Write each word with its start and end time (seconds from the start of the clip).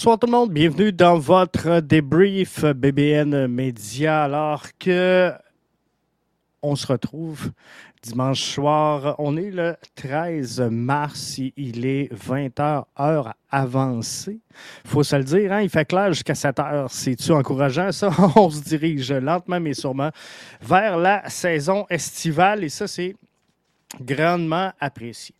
Bonsoir 0.00 0.18
tout 0.18 0.28
le 0.28 0.32
monde, 0.32 0.50
bienvenue 0.50 0.92
dans 0.94 1.18
votre 1.18 1.80
débrief 1.80 2.64
BBN 2.64 3.46
Média 3.48 4.22
alors 4.22 4.64
que 4.78 5.30
on 6.62 6.74
se 6.74 6.86
retrouve 6.86 7.50
dimanche 8.02 8.40
soir. 8.40 9.14
On 9.18 9.36
est 9.36 9.50
le 9.50 9.76
13 9.96 10.62
mars, 10.70 11.36
il 11.36 11.84
est 11.84 12.10
20h 12.14 12.84
heure 12.98 13.34
avancée. 13.50 14.38
Faut 14.86 15.02
se 15.02 15.16
le 15.16 15.24
dire, 15.24 15.52
hein? 15.52 15.60
il 15.60 15.68
fait 15.68 15.84
clair 15.84 16.14
jusqu'à 16.14 16.34
7 16.34 16.56
h 16.56 16.86
C'est-tu 16.88 17.32
encourageant 17.32 17.92
ça? 17.92 18.08
On 18.36 18.48
se 18.48 18.62
dirige 18.62 19.12
lentement 19.12 19.60
mais 19.60 19.74
sûrement 19.74 20.12
vers 20.62 20.96
la 20.96 21.28
saison 21.28 21.84
estivale 21.90 22.64
et 22.64 22.70
ça 22.70 22.88
c'est 22.88 23.14
grandement 24.00 24.72
apprécié. 24.80 25.34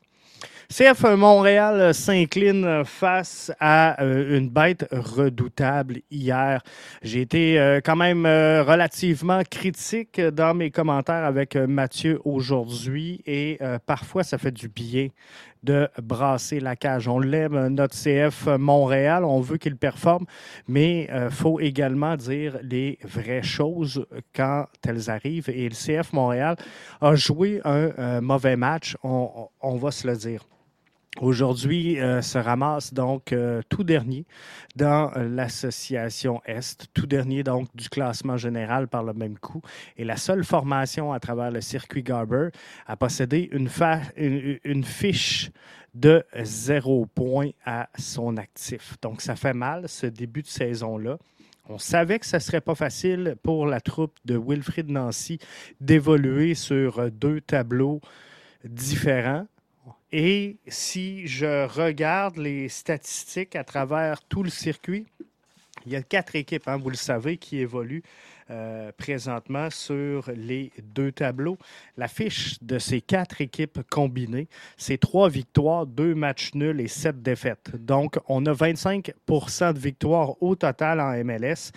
CF 0.73 1.02
Montréal 1.16 1.92
s'incline 1.92 2.84
face 2.84 3.51
à 3.59 4.01
euh, 4.01 4.38
une 4.38 4.48
bête 4.48 4.87
redoutable 4.93 6.02
hier. 6.12 6.62
J'ai 7.02 7.23
été 7.23 7.59
euh, 7.59 7.80
quand 7.84 7.96
même 7.96 8.24
euh, 8.24 8.62
relativement 8.62 9.43
critique 9.43 10.20
dans 10.20 10.55
mes 10.55 10.70
commentaires 10.70 11.24
avec 11.24 11.56
Mathieu 11.56 12.20
aujourd'hui 12.24 13.20
et 13.27 13.59
parfois 13.84 14.23
ça 14.23 14.38
fait 14.38 14.52
du 14.52 14.69
bien 14.69 15.09
de 15.65 15.88
brasser 16.01 16.60
la 16.60 16.77
cage. 16.77 17.09
On 17.09 17.18
l'aime, 17.18 17.66
notre 17.66 17.96
CF 17.96 18.46
Montréal, 18.57 19.24
on 19.24 19.40
veut 19.40 19.57
qu'il 19.57 19.77
performe, 19.77 20.24
mais 20.68 21.09
il 21.12 21.30
faut 21.30 21.59
également 21.59 22.15
dire 22.15 22.59
les 22.62 22.96
vraies 23.02 23.43
choses 23.43 24.07
quand 24.34 24.66
elles 24.87 25.10
arrivent. 25.10 25.51
Et 25.51 25.68
le 25.68 25.74
CF 25.74 26.12
Montréal 26.12 26.55
a 27.01 27.16
joué 27.16 27.60
un 27.65 28.21
mauvais 28.21 28.57
match, 28.57 28.96
on 29.02 29.77
va 29.77 29.90
se 29.90 30.07
le 30.07 30.16
dire. 30.16 30.46
Aujourd'hui, 31.21 32.01
euh, 32.01 32.23
se 32.23 32.38
ramasse 32.38 32.95
donc 32.95 33.35
euh, 33.35 33.60
tout 33.68 33.85
dernier 33.85 34.24
dans 34.74 35.10
l'association 35.16 36.40
Est, 36.46 36.87
tout 36.95 37.07
dernier 37.07 37.43
donc 37.43 37.68
du 37.77 37.90
classement 37.90 38.38
général 38.38 38.88
par 38.88 39.04
le 39.04 39.12
même 39.12 39.38
coup, 39.38 39.60
et 39.99 40.04
la 40.04 40.16
seule 40.16 40.45
formation 40.45 41.12
à 41.12 41.21
travers 41.21 41.51
le 41.51 41.60
circuit 41.60 42.02
Garber 42.02 42.49
à 42.87 42.96
posséder 42.96 43.51
une, 43.52 43.68
une, 44.65 44.82
fiche 44.82 45.51
de 45.93 46.24
zéro 46.43 47.04
point 47.04 47.51
à 47.66 47.90
son 47.99 48.38
actif. 48.38 48.96
Donc, 49.02 49.21
ça 49.21 49.37
fait 49.37 49.52
mal 49.52 49.90
ce 49.90 50.07
début 50.07 50.40
de 50.40 50.49
saison-là. 50.49 51.18
On 51.68 51.77
savait 51.77 52.18
que 52.18 52.27
ce 52.27 52.37
ne 52.37 52.40
serait 52.40 52.62
pas 52.62 52.74
facile 52.74 53.37
pour 53.43 53.66
la 53.66 53.82
troupe 53.82 54.16
de 54.24 54.38
Wilfrid 54.38 54.88
Nancy 54.88 55.38
d'évoluer 55.82 56.55
sur 56.55 57.10
deux 57.10 57.43
tableaux 57.43 58.01
différents. 58.65 59.46
Et 60.13 60.57
si 60.66 61.27
je 61.27 61.66
regarde 61.66 62.37
les 62.37 62.69
statistiques 62.69 63.55
à 63.55 63.63
travers 63.63 64.22
tout 64.22 64.43
le 64.43 64.50
circuit, 64.50 65.06
il 65.87 65.93
y 65.93 65.97
a 65.97 66.03
quatre 66.03 66.37
équipes, 66.37 66.69
hein, 66.69 66.77
vous 66.77 66.91
le 66.91 66.97
savez, 66.97 67.37
qui 67.37 67.59
évoluent 67.59 68.03
euh, 68.50 68.91
présentement 68.99 69.71
sur 69.71 70.28
les 70.34 70.72
deux 70.83 71.12
tableaux. 71.12 71.56
La 71.97 72.09
fiche 72.09 72.61
de 72.61 72.81
ces 72.81 73.00
quatre 73.00 73.41
équipes 73.41 73.81
combinées, 73.89 74.49
c'est 74.77 74.99
trois 74.99 75.28
victoires, 75.28 75.87
deux 75.87 76.17
matchs 76.17 76.55
nuls 76.55 76.81
et 76.81 76.89
sept 76.89 77.22
défaites. 77.22 77.71
Donc, 77.77 78.19
on 78.28 78.45
a 78.47 78.53
25% 78.53 79.72
de 79.72 79.78
victoires 79.78 80.43
au 80.43 80.57
total 80.57 81.01
en 81.01 81.13
MLS. 81.25 81.71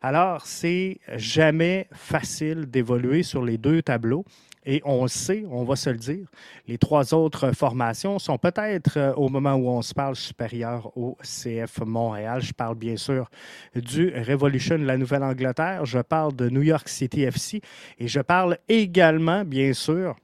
Alors, 0.00 0.46
c'est 0.46 1.00
jamais 1.16 1.88
facile 1.92 2.66
d'évoluer 2.66 3.24
sur 3.24 3.44
les 3.44 3.58
deux 3.58 3.82
tableaux. 3.82 4.24
Et 4.66 4.82
on 4.84 5.08
sait, 5.08 5.44
on 5.50 5.64
va 5.64 5.74
se 5.74 5.88
le 5.88 5.96
dire, 5.96 6.26
les 6.68 6.76
trois 6.76 7.14
autres 7.14 7.52
formations 7.52 8.18
sont 8.18 8.36
peut-être, 8.36 8.98
euh, 8.98 9.14
au 9.14 9.30
moment 9.30 9.54
où 9.54 9.68
on 9.68 9.80
se 9.80 9.94
parle, 9.94 10.16
supérieures 10.16 10.94
au 10.98 11.16
CF 11.22 11.80
Montréal. 11.86 12.42
Je 12.42 12.52
parle 12.52 12.74
bien 12.74 12.96
sûr 12.96 13.30
du 13.74 14.12
Revolution 14.14 14.78
de 14.78 14.84
la 14.84 14.98
Nouvelle-Angleterre, 14.98 15.86
je 15.86 16.00
parle 16.00 16.36
de 16.36 16.50
New 16.50 16.62
York 16.62 16.88
City 16.88 17.22
FC 17.22 17.62
et 17.98 18.06
je 18.06 18.20
parle 18.20 18.58
également, 18.68 19.44
bien 19.44 19.72
sûr, 19.72 20.16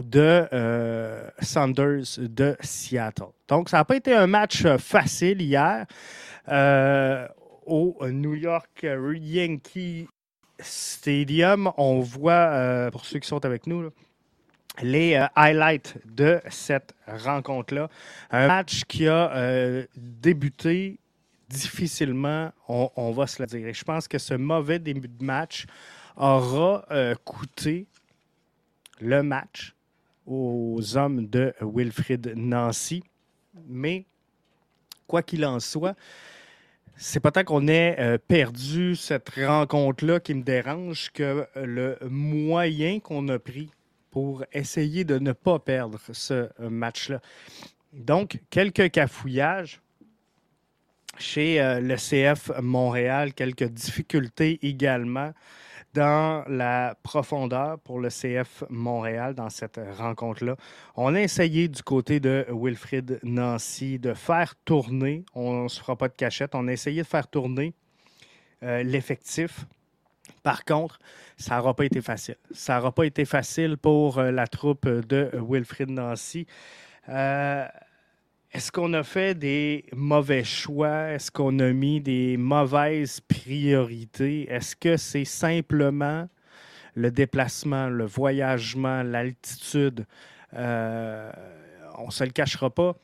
de 0.00 0.46
euh, 0.52 1.28
de 2.18 2.56
Seattle. 2.60 3.32
Donc, 3.48 3.68
ça 3.68 3.78
n'a 3.78 3.84
pas 3.84 3.96
été 3.96 4.14
un 4.14 4.26
match 4.28 4.64
facile 4.78 5.42
hier. 5.42 5.86
Euh, 6.48 7.26
au 7.66 7.96
New 8.08 8.34
York 8.34 8.86
Yankee 9.20 10.06
Stadium, 10.60 11.70
on 11.76 12.00
voit, 12.00 12.32
euh, 12.32 12.90
pour 12.90 13.04
ceux 13.04 13.18
qui 13.18 13.28
sont 13.28 13.44
avec 13.44 13.66
nous, 13.66 13.90
les 14.82 15.14
euh, 15.14 15.26
highlights 15.34 15.96
de 16.06 16.40
cette 16.48 16.94
rencontre-là. 17.06 17.88
Un 18.30 18.46
match 18.48 18.84
qui 18.84 19.06
a 19.06 19.32
euh, 19.34 19.86
débuté 19.96 20.98
difficilement, 21.48 22.50
on, 22.68 23.12
va 23.12 23.26
se 23.26 23.40
le 23.40 23.46
dire. 23.46 23.68
Et 23.68 23.74
je 23.74 23.84
pense 23.84 24.08
que 24.08 24.18
ce 24.18 24.34
mauvais 24.34 24.78
début 24.78 25.08
de 25.08 25.24
match 25.24 25.66
aura 26.16 26.84
coûté 27.24 27.86
le 29.00 29.22
match 29.22 29.72
aux 30.26 30.96
hommes 30.96 31.28
de 31.28 31.54
Wilfrid 31.60 32.32
Nancy. 32.34 33.04
Mais, 33.68 34.06
quoi 35.06 35.22
qu'il 35.22 35.46
en 35.46 35.60
soit, 35.60 35.94
c'est 36.96 37.20
peut-être 37.20 37.46
qu'on 37.46 37.68
ait 37.68 37.96
euh, 37.98 38.18
perdu 38.18 38.96
cette 38.96 39.30
rencontre-là 39.30 40.20
qui 40.20 40.34
me 40.34 40.42
dérange 40.42 41.10
que 41.12 41.46
le 41.54 41.98
moyen 42.08 43.00
qu'on 43.00 43.28
a 43.28 43.38
pris 43.38 43.70
pour 44.10 44.44
essayer 44.52 45.04
de 45.04 45.18
ne 45.18 45.32
pas 45.32 45.58
perdre 45.58 45.98
ce 46.12 46.48
euh, 46.60 46.70
match-là. 46.70 47.20
Donc, 47.92 48.40
quelques 48.48 48.90
cafouillages 48.90 49.82
chez 51.18 51.60
euh, 51.60 51.80
le 51.80 51.96
CF 51.96 52.50
Montréal, 52.62 53.34
quelques 53.34 53.68
difficultés 53.68 54.58
également 54.62 55.32
dans 55.96 56.44
la 56.46 56.94
profondeur 57.02 57.78
pour 57.78 58.00
le 58.00 58.10
CF 58.10 58.64
Montréal 58.68 59.34
dans 59.34 59.48
cette 59.48 59.80
rencontre-là. 59.96 60.56
On 60.94 61.14
a 61.14 61.22
essayé 61.22 61.68
du 61.68 61.82
côté 61.82 62.20
de 62.20 62.44
Wilfrid 62.50 63.18
Nancy 63.22 63.98
de 63.98 64.12
faire 64.12 64.54
tourner, 64.66 65.24
on 65.34 65.64
ne 65.64 65.68
se 65.68 65.80
fera 65.80 65.96
pas 65.96 66.08
de 66.08 66.14
cachette, 66.14 66.54
on 66.54 66.68
a 66.68 66.72
essayé 66.72 67.00
de 67.00 67.06
faire 67.06 67.26
tourner 67.28 67.72
euh, 68.62 68.82
l'effectif. 68.82 69.64
Par 70.42 70.66
contre, 70.66 70.98
ça 71.38 71.56
n'aura 71.56 71.74
pas 71.74 71.86
été 71.86 72.02
facile. 72.02 72.36
Ça 72.50 72.76
n'aura 72.76 72.92
pas 72.92 73.06
été 73.06 73.24
facile 73.24 73.78
pour 73.78 74.18
euh, 74.18 74.30
la 74.30 74.46
troupe 74.46 74.86
de 74.86 75.30
Wilfrid 75.48 75.88
Nancy. 75.88 76.46
Euh, 77.08 77.66
est-ce 78.56 78.72
qu'on 78.72 78.94
a 78.94 79.02
fait 79.02 79.38
des 79.38 79.84
mauvais 79.94 80.42
choix? 80.42 81.10
Est-ce 81.10 81.30
qu'on 81.30 81.58
a 81.58 81.72
mis 81.74 82.00
des 82.00 82.38
mauvaises 82.38 83.20
priorités? 83.20 84.50
Est-ce 84.50 84.74
que 84.74 84.96
c'est 84.96 85.26
simplement 85.26 86.26
le 86.94 87.10
déplacement, 87.10 87.90
le 87.90 88.06
voyagement, 88.06 89.02
l'altitude? 89.02 90.06
Euh, 90.54 91.30
on 91.98 92.06
ne 92.06 92.10
se 92.10 92.24
le 92.24 92.30
cachera 92.30 92.70
pas 92.70 92.96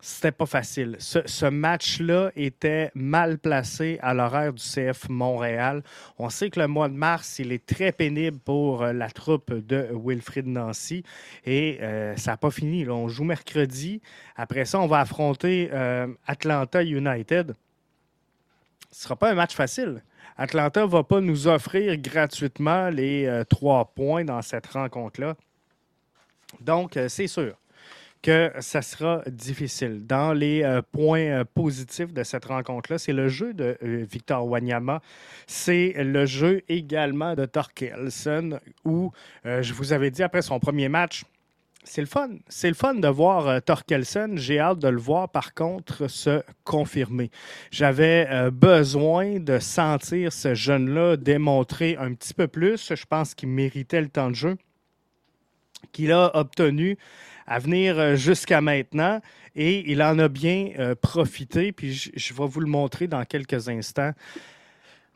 c'était 0.00 0.32
pas 0.32 0.46
facile. 0.46 0.96
Ce, 0.98 1.46
match-là 1.46 2.30
était 2.34 2.90
mal 2.94 3.38
placé 3.38 3.98
à 4.02 4.14
l'horaire 4.14 4.52
du 4.52 4.62
CF 4.62 5.08
Montréal. 5.08 5.82
On 6.18 6.30
sait 6.30 6.50
que 6.50 6.58
le 6.58 6.68
mois 6.68 6.88
de 6.88 6.94
mars, 6.94 7.38
il 7.38 7.52
est 7.52 7.64
très 7.64 7.92
pénible 7.92 8.38
pour 8.38 8.82
euh, 8.82 8.92
la 8.92 9.10
troupe 9.10 9.52
de 9.52 9.88
Wilfrid 9.92 10.46
Nancy 10.46 11.04
et 11.44 11.78
euh, 11.82 12.16
ça 12.16 12.32
n'a 12.32 12.36
pas 12.36 12.50
fini. 12.50 12.88
On 12.88 13.08
joue 13.08 13.24
mercredi. 13.24 14.00
Après 14.36 14.64
ça, 14.64 14.80
on 14.80 14.86
va 14.86 15.00
affronter 15.00 15.68
euh, 15.72 16.06
Atlanta 16.26 16.82
United. 16.82 17.54
Ce 18.90 18.98
ne 18.98 19.02
sera 19.02 19.16
pas 19.16 19.30
un 19.30 19.34
match 19.34 19.54
facile. 19.54 20.02
Atlanta 20.36 20.82
ne 20.82 20.86
va 20.86 21.02
pas 21.02 21.20
nous 21.20 21.46
offrir 21.46 21.96
gratuitement 21.98 22.88
les 22.88 23.42
trois 23.50 23.84
points 23.84 24.24
dans 24.24 24.40
cette 24.40 24.66
rencontre-là. 24.66 25.36
Donc, 26.60 26.98
c'est 27.08 27.26
sûr 27.26 27.59
que 28.22 28.52
ça 28.60 28.82
sera 28.82 29.22
difficile. 29.26 30.06
Dans 30.06 30.32
les 30.32 30.62
euh, 30.62 30.82
points 30.92 31.20
euh, 31.20 31.44
positifs 31.44 32.12
de 32.12 32.22
cette 32.22 32.44
rencontre-là, 32.44 32.98
c'est 32.98 33.12
le 33.12 33.28
jeu 33.28 33.54
de 33.54 33.78
euh, 33.82 34.04
Victor 34.10 34.46
Wanyama. 34.46 35.00
C'est 35.46 35.94
le 35.96 36.26
jeu 36.26 36.62
également 36.68 37.34
de 37.34 37.46
Torkelson, 37.46 38.60
où 38.84 39.12
je 39.44 39.72
vous 39.72 39.92
avais 39.92 40.10
dit 40.10 40.22
après 40.22 40.42
son 40.42 40.60
premier 40.60 40.88
match, 40.88 41.24
c'est 41.82 42.02
le 42.02 42.06
fun. 42.06 42.30
C'est 42.48 42.68
le 42.68 42.74
fun 42.74 42.94
de 42.94 43.08
voir 43.08 43.62
Torkelson. 43.62 44.32
J'ai 44.34 44.60
hâte 44.60 44.78
de 44.78 44.88
le 44.88 44.98
voir, 44.98 45.30
par 45.30 45.54
contre, 45.54 46.08
se 46.08 46.42
confirmer. 46.64 47.30
J'avais 47.70 48.50
besoin 48.50 49.40
de 49.40 49.58
sentir 49.58 50.32
ce 50.32 50.54
jeune-là 50.54 51.16
démontrer 51.16 51.96
un 51.98 52.12
petit 52.14 52.34
peu 52.34 52.48
plus. 52.48 52.94
Je 52.94 53.06
pense 53.06 53.34
qu'il 53.34 53.48
méritait 53.48 54.02
le 54.02 54.08
temps 54.08 54.30
de 54.30 54.36
jeu 54.36 54.56
qu'il 55.92 56.12
a 56.12 56.30
obtenu 56.36 56.98
à 57.50 57.58
venir 57.58 57.98
euh, 57.98 58.14
jusqu'à 58.14 58.60
maintenant 58.60 59.20
et 59.56 59.90
il 59.90 60.02
en 60.04 60.18
a 60.20 60.28
bien 60.28 60.70
euh, 60.78 60.94
profité. 60.94 61.72
Puis 61.72 62.12
je, 62.14 62.32
vais 62.32 62.46
vous 62.46 62.60
le 62.60 62.68
montrer 62.68 63.08
dans 63.08 63.24
quelques 63.24 63.68
instants. 63.68 64.12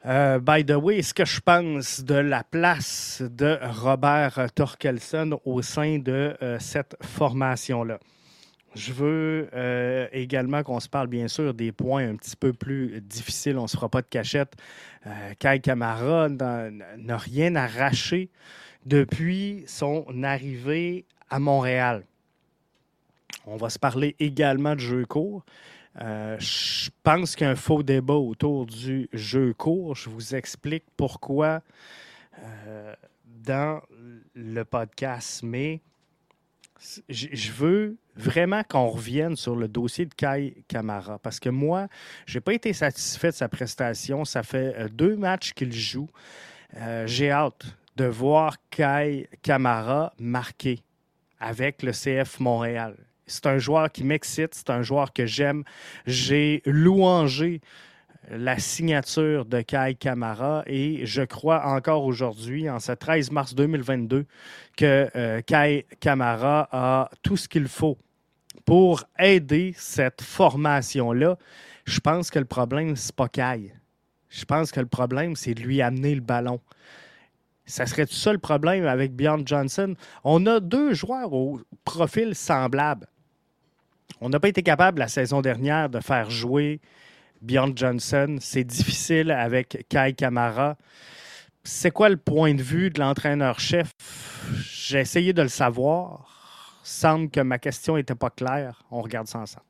Euh, 0.04 0.40
by 0.40 0.66
the 0.66 0.72
way, 0.72 1.00
ce 1.00 1.14
que 1.14 1.24
je 1.24 1.40
pense 1.40 2.02
de 2.02 2.16
la 2.16 2.42
place 2.42 3.22
de 3.22 3.56
Robert 3.62 4.48
Torkelson 4.52 5.40
au 5.44 5.62
sein 5.62 5.98
de 5.98 6.36
cette 6.58 6.96
formation-là. 7.00 8.00
Je 8.74 8.92
veux 8.92 9.48
également 10.12 10.62
qu'on 10.64 10.80
se 10.80 10.88
parle, 10.88 11.06
bien 11.06 11.28
sûr, 11.28 11.54
des 11.54 11.70
points 11.72 12.06
un 12.06 12.16
petit 12.16 12.36
peu 12.36 12.52
plus 12.52 13.00
difficiles. 13.00 13.56
On 13.56 13.62
ne 13.62 13.68
se 13.68 13.76
fera 13.76 13.88
pas 13.88 14.02
de 14.02 14.08
cachette. 14.08 14.54
Kai 15.38 15.60
Kamara 15.60 16.28
n'a 16.28 17.16
rien 17.16 17.54
arraché 17.54 18.28
depuis 18.84 19.62
son 19.66 20.04
arrivée 20.22 21.06
à 21.30 21.38
Montréal. 21.38 22.04
On 23.46 23.56
va 23.56 23.70
se 23.70 23.78
parler 23.78 24.16
également 24.18 24.74
de 24.74 24.80
jeu 24.80 25.04
court. 25.06 25.44
Euh, 26.00 26.36
je 26.40 26.90
pense 27.02 27.36
qu'il 27.36 27.46
y 27.46 27.48
a 27.48 27.52
un 27.52 27.56
faux 27.56 27.82
débat 27.82 28.14
autour 28.14 28.66
du 28.66 29.08
jeu 29.12 29.52
court. 29.54 29.94
Je 29.94 30.10
vous 30.10 30.34
explique 30.34 30.84
pourquoi 30.96 31.62
euh, 32.42 32.94
dans 33.24 33.80
le 34.34 34.64
podcast, 34.64 35.42
mais 35.42 35.80
je 37.08 37.52
veux 37.52 37.96
vraiment 38.16 38.62
qu'on 38.64 38.88
revienne 38.88 39.36
sur 39.36 39.56
le 39.56 39.68
dossier 39.68 40.06
de 40.06 40.14
Kai 40.14 40.64
Kamara 40.68 41.18
parce 41.18 41.40
que 41.40 41.48
moi, 41.48 41.88
je 42.26 42.36
n'ai 42.36 42.40
pas 42.40 42.52
été 42.52 42.72
satisfait 42.72 43.30
de 43.30 43.36
sa 43.36 43.48
prestation. 43.48 44.24
Ça 44.24 44.42
fait 44.42 44.74
euh, 44.76 44.88
deux 44.88 45.16
matchs 45.16 45.52
qu'il 45.52 45.72
joue. 45.72 46.08
J'ai 47.06 47.30
hâte 47.30 47.66
de 47.94 48.04
voir 48.04 48.56
Kai 48.70 49.28
Kamara 49.42 50.12
marquer 50.18 50.80
avec 51.38 51.84
le 51.84 51.92
CF 51.92 52.40
Montréal. 52.40 52.96
C'est 53.26 53.46
un 53.46 53.58
joueur 53.58 53.90
qui 53.90 54.04
m'excite, 54.04 54.54
c'est 54.54 54.70
un 54.70 54.82
joueur 54.82 55.12
que 55.12 55.26
j'aime. 55.26 55.64
J'ai 56.06 56.62
louangé 56.66 57.60
la 58.30 58.58
signature 58.58 59.44
de 59.44 59.60
Kai 59.60 59.96
Kamara 59.98 60.62
et 60.66 61.04
je 61.06 61.22
crois 61.22 61.66
encore 61.66 62.04
aujourd'hui, 62.04 62.68
en 62.70 62.80
ce 62.80 62.92
13 62.92 63.30
mars 63.30 63.54
2022, 63.54 64.26
que 64.76 65.10
euh, 65.14 65.40
Kai 65.42 65.86
Kamara 66.00 66.68
a 66.72 67.10
tout 67.22 67.36
ce 67.36 67.48
qu'il 67.48 67.68
faut 67.68 67.98
pour 68.64 69.04
aider 69.18 69.74
cette 69.76 70.22
formation-là. 70.22 71.36
Je 71.84 72.00
pense 72.00 72.30
que 72.30 72.38
le 72.38 72.44
problème, 72.44 72.96
c'est 72.96 73.14
pas 73.14 73.28
Kai. 73.28 73.74
Je 74.28 74.44
pense 74.44 74.72
que 74.72 74.80
le 74.80 74.86
problème, 74.86 75.36
c'est 75.36 75.54
de 75.54 75.62
lui 75.62 75.80
amener 75.82 76.14
le 76.14 76.20
ballon. 76.20 76.60
Ça 77.66 77.86
serait 77.86 78.06
tout 78.06 78.14
ça 78.14 78.32
le 78.32 78.38
problème 78.38 78.86
avec 78.86 79.14
Bjorn 79.14 79.46
Johnson? 79.46 79.94
On 80.22 80.44
a 80.46 80.60
deux 80.60 80.92
joueurs 80.92 81.32
au 81.32 81.60
profil 81.84 82.34
semblable. 82.34 83.06
On 84.20 84.28
n'a 84.28 84.40
pas 84.40 84.48
été 84.48 84.62
capable 84.62 85.00
la 85.00 85.08
saison 85.08 85.40
dernière 85.40 85.88
de 85.88 86.00
faire 86.00 86.30
jouer 86.30 86.80
Bjorn 87.42 87.76
Johnson. 87.76 88.36
C'est 88.40 88.64
difficile 88.64 89.30
avec 89.30 89.86
Kai 89.88 90.14
Kamara. 90.14 90.76
C'est 91.62 91.90
quoi 91.90 92.08
le 92.08 92.16
point 92.16 92.54
de 92.54 92.62
vue 92.62 92.90
de 92.90 93.00
l'entraîneur-chef? 93.00 93.90
J'ai 94.62 95.00
essayé 95.00 95.32
de 95.32 95.42
le 95.42 95.48
savoir. 95.48 96.80
Semble 96.82 97.30
que 97.30 97.40
ma 97.40 97.58
question 97.58 97.96
n'était 97.96 98.14
pas 98.14 98.30
claire. 98.30 98.84
On 98.90 99.00
regarde 99.00 99.26
ça 99.26 99.38
ensemble. 99.38 99.64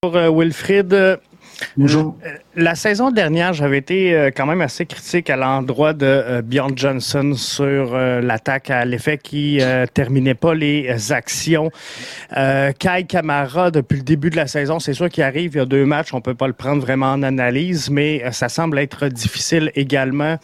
Pour 0.00 0.16
euh, 0.16 0.30
Wilfried, 0.30 1.20
Bonjour. 1.76 2.16
Euh, 2.24 2.36
la 2.56 2.74
saison 2.74 3.10
dernière, 3.10 3.52
j'avais 3.52 3.78
été 3.78 4.14
euh, 4.14 4.30
quand 4.34 4.46
même 4.46 4.60
assez 4.60 4.86
critique 4.86 5.30
à 5.30 5.36
l'endroit 5.36 5.92
de 5.92 6.06
euh, 6.06 6.42
Bjorn 6.42 6.76
Johnson 6.76 7.32
sur 7.36 7.96
l'attaque 7.96 8.70
à 8.70 8.84
l'effet 8.84 9.18
qui 9.18 9.60
terminait 9.92 10.34
pas 10.34 10.54
les 10.54 11.12
actions. 11.12 11.70
Kai 12.30 13.04
Kamara, 13.08 13.70
depuis 13.70 13.98
le 13.98 14.02
début 14.02 14.30
de 14.30 14.36
la 14.36 14.46
saison, 14.46 14.78
c'est 14.78 14.94
sûr 14.94 15.08
qu'il 15.08 15.22
arrive, 15.22 15.52
il 15.54 15.58
y 15.58 15.60
a 15.60 15.66
deux 15.66 15.84
matchs, 15.84 16.12
on 16.14 16.20
peut 16.20 16.34
pas 16.34 16.46
le 16.46 16.52
prendre 16.52 16.82
vraiment 16.82 17.12
en 17.12 17.22
analyse, 17.22 17.90
mais 17.90 18.22
ça 18.32 18.48
semble 18.48 18.78
être 18.78 19.08
difficile 19.08 19.70
également 19.74 20.38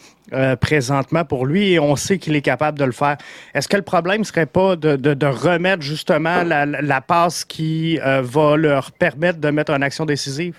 présentement 0.59 1.25
pour 1.25 1.45
lui 1.45 1.73
et 1.73 1.79
on 1.79 1.95
sait 1.95 2.17
qu'il 2.17 2.35
est 2.35 2.41
capable 2.41 2.79
de 2.79 2.85
le 2.85 2.91
faire. 2.91 3.17
Est-ce 3.53 3.67
que 3.67 3.77
le 3.77 3.83
problème 3.83 4.23
serait 4.23 4.45
pas 4.45 4.75
de, 4.75 5.25
remettre 5.25 5.81
justement 5.81 6.43
la, 6.43 6.65
la 6.65 7.01
passe 7.01 7.45
qui 7.45 7.97
va 7.97 8.55
leur 8.57 8.91
permettre 8.91 9.39
de 9.39 9.49
mettre 9.49 9.73
en 9.73 9.81
action 9.81 10.05
décisive? 10.05 10.55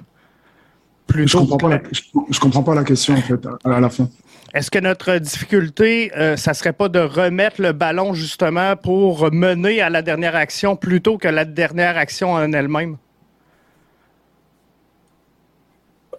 Je 1.14 1.37
comprends 1.37 1.56
pas 1.56 1.69
la, 1.69 1.81
je, 2.31 2.41
comprends 2.41 2.62
pas 2.62 2.75
la 2.75 2.85
question 2.85 3.14
en 3.14 3.20
fait 3.20 3.41
à, 3.64 3.81
la 3.81 3.88
fin. 3.91 4.09
Est-ce 4.55 4.70
que 4.70 4.79
notre 4.79 5.17
difficulté, 5.19 6.12
euh, 6.17 6.37
ça 6.37 6.55
serait 6.55 6.73
pas 6.73 6.88
de 6.88 6.99
remettre 6.99 7.61
le 7.61 7.73
ballon 7.73 8.12
justement 8.12 8.76
pour 8.76 9.32
mener 9.32 9.81
à 9.81 9.88
la 9.88 10.03
dernière 10.03 10.37
action 10.37 10.76
plutôt 10.76 11.17
que 11.19 11.29
la 11.29 11.44
dernière 11.44 11.97
action 11.97 12.32
en 12.32 12.53
elle-même? 12.53 12.97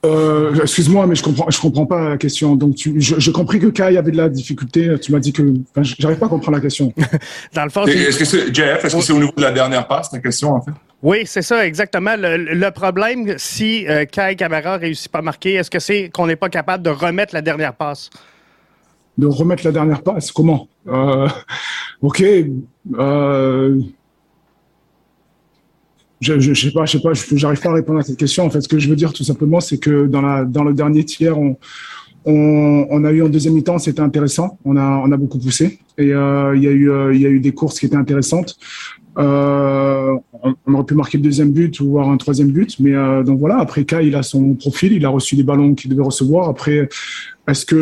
Euh, 0.06 0.54
excuse-moi, 0.62 1.08
mais 1.08 1.16
je 1.16 1.24
comprends, 1.24 1.50
je 1.50 1.60
comprends 1.62 1.86
pas 1.86 2.10
la 2.10 2.18
question. 2.18 2.56
Donc, 2.56 2.76
j'ai 2.76 3.32
compris 3.32 3.60
que 3.60 3.68
Kai 3.68 3.98
avait 3.98 4.12
de 4.12 4.18
la 4.18 4.28
difficulté. 4.28 4.94
Tu 5.02 5.14
m'as 5.14 5.20
dit 5.20 5.32
que, 5.32 5.42
enfin, 5.72 5.84
j'arrive 5.98 6.18
pas 6.18 6.26
à 6.26 6.30
comprendre 6.30 6.58
la 6.58 6.62
question. 6.62 6.94
Dans 7.54 7.64
le 7.64 7.70
fond, 7.70 7.86
est-ce 7.86 8.18
que 8.18 8.26
c'est 8.26 8.54
Jeff 8.54 8.84
Est-ce 8.84 8.98
que 8.98 9.02
c'est 9.02 9.14
au 9.14 9.20
niveau 9.20 9.32
de 9.38 9.42
la 9.42 9.52
dernière 9.52 9.88
passe 9.88 10.10
ta 10.10 10.20
question 10.20 10.52
en 10.54 10.62
fait? 10.62 10.72
Oui, 11.04 11.24
c'est 11.26 11.42
ça, 11.42 11.68
exactement. 11.68 12.16
Le, 12.18 12.70
problème, 12.72 13.36
si 13.38 13.86
euh, 13.88 14.06
Kai 14.06 14.36
Camara 14.36 14.78
réussit 14.78 15.12
pas 15.12 15.20
à 15.20 15.22
marquer, 15.22 15.56
est-ce 15.56 15.70
que 15.70 15.80
c'est 15.80 16.10
qu'on 16.10 16.26
n'est 16.26 16.38
pas 16.38 16.50
capable 16.50 16.82
de 16.82 16.90
remettre 16.90 17.36
la 17.36 17.42
dernière 17.42 17.76
passe? 17.76 18.10
De 19.18 19.28
remettre 19.28 19.66
la 19.66 19.72
dernière 19.72 20.02
passe? 20.02 20.32
Comment? 20.32 20.68
Euh, 20.88 21.28
Ok. 22.04 22.22
Euh, 22.22 23.80
je, 26.20 26.40
je, 26.40 26.54
sais 26.54 26.72
pas, 26.72 26.86
je 26.86 26.98
sais 26.98 27.02
pas, 27.02 27.14
j'arrive 27.14 27.62
pas 27.62 27.70
à 27.70 27.74
répondre 27.74 28.00
à 28.00 28.04
cette 28.04 28.18
question. 28.18 28.46
En 28.46 28.50
fait, 28.50 28.62
ce 28.62 28.68
que 28.68 28.78
je 28.78 28.90
veux 28.90 28.96
dire 28.96 29.14
tout 29.14 29.24
simplement, 29.24 29.62
c'est 29.62 29.78
que 29.78 30.06
dans 30.06 30.22
la 30.22 30.44
dans 30.44 30.66
le 30.66 30.74
dernier 30.74 31.06
tiers, 31.06 31.38
on, 31.40 31.56
on, 32.26 33.04
a 33.06 33.12
eu 33.12 33.24
en 33.24 33.30
deuxième 33.30 33.54
mi-temps, 33.54 33.80
c'était 33.80 34.02
intéressant. 34.02 34.60
On 34.66 34.76
a 34.76 35.02
on 35.04 35.12
a 35.14 35.18
beaucoup 35.18 35.40
poussé 35.40 35.80
et 35.98 36.14
euh, 36.14 36.56
il 36.56 36.64
y 36.64 36.68
eu 36.68 37.18
y 37.18 37.26
a 37.26 37.30
eu 37.30 37.40
des 37.40 37.54
courses 37.54 37.80
qui 37.80 37.86
étaient 37.86 37.96
intéressantes. 37.96 38.58
Euh, 39.18 40.16
on, 40.66 40.74
aurait 40.74 40.86
pu 40.86 40.96
marquer 40.96 41.18
le 41.18 41.24
deuxième 41.24 41.52
but 41.52 41.80
ou 41.80 41.92
voir 41.92 42.10
un 42.10 42.18
troisième 42.18 42.52
but, 42.52 42.80
mais 42.80 42.94
euh, 42.94 43.24
donc 43.24 43.40
voilà. 43.40 43.58
Après 43.60 43.86
Kai, 43.86 44.08
il 44.08 44.16
a 44.16 44.24
son 44.24 44.56
profil, 44.56 44.94
il 44.94 45.06
a 45.06 45.10
reçu 45.10 45.36
des 45.36 45.44
ballons 45.44 45.76
qu'il 45.76 45.92
devait 45.92 46.04
recevoir. 46.04 46.50
Après, 46.50 46.90
est-ce 47.48 47.66
que 47.66 47.76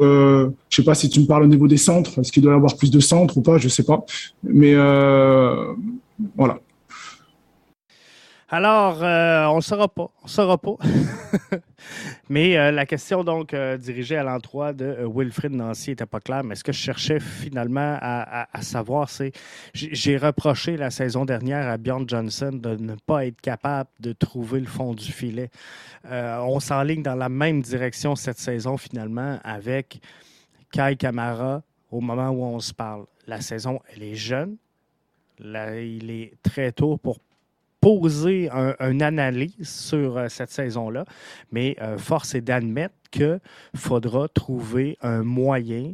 euh, 0.00 0.50
je 0.68 0.76
sais 0.76 0.84
pas 0.84 0.94
si 0.94 1.08
tu 1.08 1.20
me 1.20 1.26
parles 1.26 1.44
au 1.44 1.48
niveau 1.48 1.68
des 1.68 1.76
centres, 1.76 2.18
est-ce 2.18 2.32
qu'il 2.32 2.42
doit 2.42 2.52
y 2.52 2.56
avoir 2.56 2.76
plus 2.76 2.90
de 2.90 3.00
centres 3.00 3.38
ou 3.38 3.42
pas, 3.42 3.58
je 3.58 3.68
sais 3.68 3.84
pas. 3.84 4.04
Mais 4.42 4.74
euh, 4.74 5.72
voilà. 6.36 6.58
Alors, 8.56 9.02
euh, 9.02 9.46
on 9.46 9.56
ne 9.56 9.60
saura 9.60 9.88
pas. 9.88 10.12
On 10.22 10.28
saura 10.28 10.58
pas. 10.58 10.76
mais 12.28 12.56
euh, 12.56 12.70
la 12.70 12.86
question, 12.86 13.24
donc, 13.24 13.52
euh, 13.52 13.76
dirigée 13.76 14.16
à 14.16 14.22
l'endroit 14.22 14.72
de 14.72 15.04
Wilfrid 15.12 15.50
Nancy 15.50 15.90
n'était 15.90 16.06
pas 16.06 16.20
claire. 16.20 16.44
Mais 16.44 16.54
ce 16.54 16.62
que 16.62 16.70
je 16.70 16.78
cherchais 16.78 17.18
finalement 17.18 17.98
à, 18.00 18.46
savoir, 18.62 19.10
c'est. 19.10 19.32
J'ai 19.74 20.16
reproché 20.16 20.76
la 20.76 20.92
saison 20.92 21.24
dernière 21.24 21.68
à 21.68 21.78
Bjorn 21.78 22.08
Johnson 22.08 22.52
de 22.52 22.76
ne 22.76 22.94
pas 22.94 23.26
être 23.26 23.40
capable 23.40 23.90
de 23.98 24.12
trouver 24.12 24.60
le 24.60 24.66
fond 24.66 24.94
du 24.94 25.10
filet. 25.10 25.50
on 26.08 26.60
s'enligne 26.60 27.02
dans 27.02 27.16
la 27.16 27.28
même 27.28 27.60
direction 27.60 28.14
cette 28.14 28.38
saison, 28.38 28.76
finalement, 28.76 29.40
avec 29.42 30.00
Kai 30.70 30.94
Kamara 30.96 31.60
au 31.90 32.00
moment 32.00 32.28
où 32.28 32.44
on 32.44 32.60
se 32.60 32.72
parle. 32.72 33.06
La 33.26 33.40
saison, 33.40 33.80
elle 33.92 34.04
est 34.04 34.14
jeune. 34.14 34.58
Il 35.40 36.08
est 36.12 36.34
très 36.44 36.70
tôt 36.70 36.96
pour 36.98 37.18
poser 37.84 38.48
une 38.80 39.02
analyse 39.02 39.68
sur 39.68 40.16
euh, 40.16 40.28
cette 40.30 40.50
saison-là, 40.50 41.04
mais 41.52 41.76
euh, 41.82 41.98
force 41.98 42.34
est 42.34 42.40
d'admettre 42.40 42.94
qu'il 43.10 43.40
faudra 43.76 44.26
trouver 44.28 44.96
un 45.02 45.22
moyen 45.22 45.92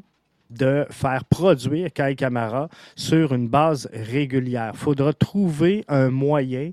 de 0.50 0.86
faire 0.90 1.24
produire 1.24 1.92
Kai 1.92 2.14
Kamara 2.14 2.68
sur 2.94 3.34
une 3.34 3.48
base 3.48 3.88
régulière. 3.92 4.70
Il 4.74 4.78
faudra 4.78 5.12
trouver 5.12 5.84
un 5.88 6.10
moyen 6.10 6.70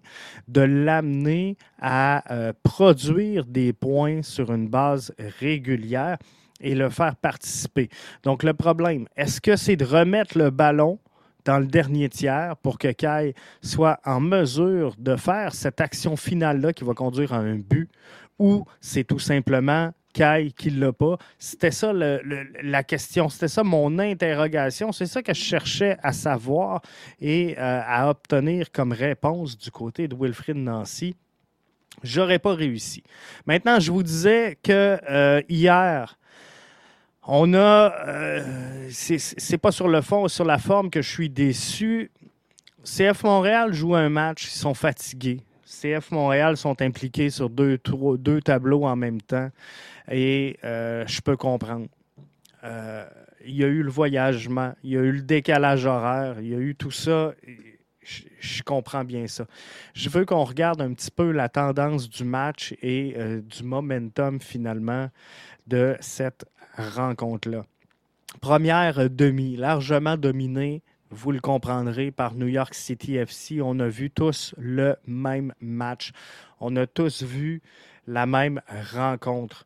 de 0.48 0.62
l'amener 0.62 1.58
à 1.82 2.32
euh, 2.32 2.54
produire 2.62 3.46
des 3.46 3.74
points 3.74 4.22
sur 4.22 4.54
une 4.54 4.68
base 4.68 5.16
régulière 5.40 6.18
et 6.62 6.76
le 6.76 6.90
faire 6.90 7.16
participer. 7.16 7.90
Donc 8.22 8.44
le 8.44 8.54
problème, 8.54 9.08
est-ce 9.18 9.42
que 9.42 9.56
c'est 9.56 9.78
de 9.78 9.86
remettre 9.86 10.38
le 10.38 10.52
ballon 10.52 11.00
dans 11.48 11.60
le 11.60 11.66
dernier 11.66 12.10
tiers 12.10 12.58
pour 12.58 12.78
que 12.78 12.90
Kai 12.90 13.34
soit 13.62 14.00
en 14.06 14.20
mesure 14.20 14.96
de 14.98 15.16
faire 15.16 15.56
cette 15.56 15.80
action 15.80 16.18
finale-là 16.18 16.74
qui 16.74 16.84
va 16.84 16.94
conduire 16.94 17.34
à 17.34 17.38
un 17.38 17.56
but 17.56 17.90
ou 18.38 18.66
c'est 18.82 19.06
tout 19.06 19.18
simplement 19.18 19.92
Kai 20.14 20.52
qui 20.56 20.72
l'a 20.72 20.92
pas. 20.92 21.18
C'était 21.40 21.72
ça 21.72 21.94
la 21.94 22.84
question, 22.84 23.30
c'était 23.30 23.48
ça 23.48 23.64
mon 23.64 23.98
interrogation, 23.98 24.92
c'est 24.92 25.06
ça 25.06 25.24
que 25.24 25.34
je 25.34 25.42
cherchais 25.42 25.98
à 26.04 26.12
savoir 26.12 26.82
et 27.22 27.56
euh, 27.58 27.82
à 27.86 28.10
obtenir 28.10 28.70
comme 28.72 28.92
réponse 28.92 29.58
du 29.58 29.72
côté 29.72 30.10
de 30.10 30.16
Wilfrid 30.16 30.58
Nancy. 30.58 31.16
J'aurais 32.04 32.40
pas 32.40 32.54
réussi. 32.54 33.04
Maintenant, 33.46 33.80
je 33.80 33.92
vous 33.92 34.04
disais 34.04 34.58
que 34.62 35.00
euh, 35.10 35.42
hier, 35.50 36.20
on 37.28 37.54
a. 37.54 37.94
Euh, 38.08 38.88
c'est 38.90 39.58
pas 39.58 39.72
sur 39.72 39.88
le 39.88 40.02
fond, 40.02 40.28
sur 40.28 40.46
la 40.46 40.58
forme 40.58 40.90
que 40.90 41.02
je 41.02 41.10
suis 41.10 41.30
déçu. 41.30 42.10
CF 42.84 43.24
Montréal 43.24 43.74
joue 43.74 43.96
un 43.96 44.10
match, 44.10 44.46
ils 44.46 44.58
sont 44.58 44.74
fatigués. 44.74 45.42
CF 45.66 46.12
Montréal 46.12 46.56
sont 46.56 46.82
impliqués 46.82 47.30
sur 47.30 47.50
deux, 47.50 47.78
tableaux 48.44 48.86
en 48.86 48.96
même 48.96 49.22
temps. 49.22 49.50
Et 50.10 50.58
euh, 50.64 51.06
je 51.06 51.20
peux 51.20 51.36
comprendre. 51.36 51.88
Euh, 52.64 53.06
il 53.46 53.56
y 53.56 53.64
a 53.64 53.68
eu 53.68 53.84
le 53.84 53.92
voyagement, 53.92 54.74
il 54.84 54.92
y 54.92 54.98
a 54.98 55.02
eu 55.02 55.12
le 55.12 55.22
décalage 55.22 55.86
horaire, 55.86 56.38
il 56.40 56.48
y 56.48 56.56
a 56.56 56.60
eu 56.60 56.76
tout 56.76 56.92
ça. 56.92 57.34
je, 58.02 58.64
comprends 58.64 59.04
bien 59.04 59.28
ça. 59.28 59.46
Je 59.94 60.10
veux 60.10 60.26
qu'on 60.26 60.44
regarde 60.44 60.82
un 60.82 60.94
petit 60.94 61.12
peu 61.12 61.32
la 61.32 61.50
tendance 61.50 62.10
du 62.10 62.24
match 62.24 62.74
et 62.82 63.16
du 63.44 63.64
momentum 63.64 64.40
finalement 64.40 65.10
de 65.68 65.96
cette 66.00 66.46
rencontre-là. 66.78 67.66
Première 68.42 69.10
demi, 69.10 69.56
largement 69.56 70.18
dominée, 70.18 70.82
vous 71.10 71.32
le 71.32 71.40
comprendrez, 71.40 72.12
par 72.12 72.36
New 72.36 72.48
York 72.48 72.74
City 72.74 73.16
FC. 73.16 73.62
On 73.62 73.80
a 73.80 73.88
vu 73.88 74.10
tous 74.12 74.54
le 74.58 74.96
même 75.06 75.54
match. 75.60 76.12
On 76.60 76.76
a 76.76 76.86
tous 76.86 77.24
vu 77.24 77.62
la 78.08 78.26
même 78.26 78.62
rencontre. 78.94 79.66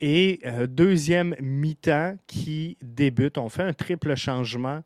Et 0.00 0.38
euh, 0.44 0.66
deuxième 0.66 1.34
mi-temps 1.40 2.16
qui 2.26 2.76
débute, 2.80 3.36
on 3.36 3.48
fait 3.48 3.64
un 3.64 3.72
triple 3.72 4.14
changement 4.14 4.82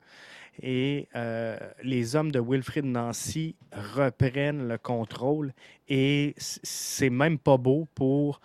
et 0.62 1.08
euh, 1.14 1.58
les 1.82 2.16
hommes 2.16 2.30
de 2.30 2.40
Wilfrid 2.40 2.84
Nancy 2.84 3.56
reprennent 3.72 4.68
le 4.68 4.78
contrôle 4.78 5.52
et 5.88 6.34
c'est 6.36 7.10
même 7.10 7.38
pas 7.38 7.56
beau 7.56 7.88
pour 7.94 8.40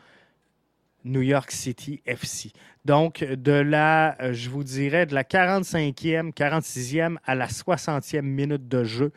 New 1.05 1.21
York 1.21 1.51
City 1.51 2.01
FC. 2.05 2.51
Donc, 2.85 3.23
de 3.23 3.51
la, 3.51 4.21
euh, 4.21 4.33
je 4.33 4.49
vous 4.49 4.63
dirais, 4.63 5.05
de 5.05 5.13
la 5.13 5.23
45e, 5.23 6.33
46e 6.33 7.17
à 7.25 7.35
la 7.35 7.47
60e 7.47 8.21
minute 8.21 8.67
de 8.67 8.83
jeu, 8.83 9.11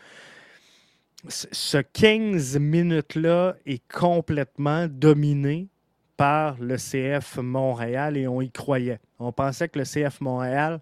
ce 1.29 1.79
15 1.79 2.59
minutes-là 2.59 3.57
est 3.67 3.83
complètement 3.93 4.87
dominé 4.89 5.69
par 6.17 6.57
le 6.61 6.77
CF 6.77 7.39
Montréal 7.39 8.17
et 8.17 8.27
on 8.27 8.41
y 8.41 8.51
croyait. 8.51 9.01
On 9.19 9.33
pensait 9.33 9.69
que 9.69 9.79
le 9.79 9.85
CF 9.85 10.21
Montréal 10.21 10.81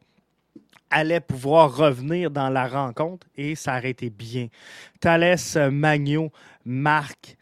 allait 0.91 1.21
pouvoir 1.21 1.77
revenir 1.77 2.31
dans 2.31 2.49
la 2.49 2.67
rencontre 2.67 3.27
et 3.37 3.55
ça 3.55 3.79
aurait 3.79 3.91
été 3.91 4.11
bien. 4.11 4.49
Thalès 5.01 5.57
Magno 5.57 6.33
marque 6.65 7.38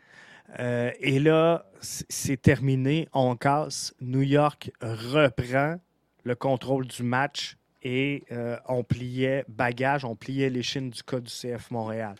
euh, 0.58 0.90
et 1.00 1.18
là, 1.18 1.66
c'est 1.80 2.40
terminé. 2.40 3.08
On 3.12 3.36
casse. 3.36 3.94
New 4.00 4.22
York 4.22 4.70
reprend 4.80 5.76
le 6.24 6.34
contrôle 6.34 6.86
du 6.86 7.02
match 7.02 7.56
et 7.82 8.24
euh, 8.32 8.56
on 8.68 8.82
pliait 8.82 9.44
bagage, 9.48 10.04
on 10.04 10.16
pliait 10.16 10.50
les 10.50 10.62
chines 10.62 10.90
du 10.90 11.02
cas 11.02 11.20
du 11.20 11.30
CF 11.30 11.70
Montréal. 11.70 12.16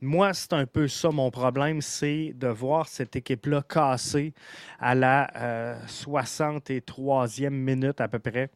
Moi, 0.00 0.32
c'est 0.32 0.52
un 0.52 0.66
peu 0.66 0.88
ça 0.88 1.10
mon 1.10 1.30
problème, 1.30 1.82
c'est 1.82 2.32
de 2.34 2.46
voir 2.46 2.88
cette 2.88 3.16
équipe-là 3.16 3.62
casser 3.68 4.32
à 4.78 4.94
la 4.94 5.76
63e 5.86 7.46
euh, 7.46 7.50
minute 7.50 8.00
à 8.00 8.08
peu 8.08 8.18
près 8.18 8.50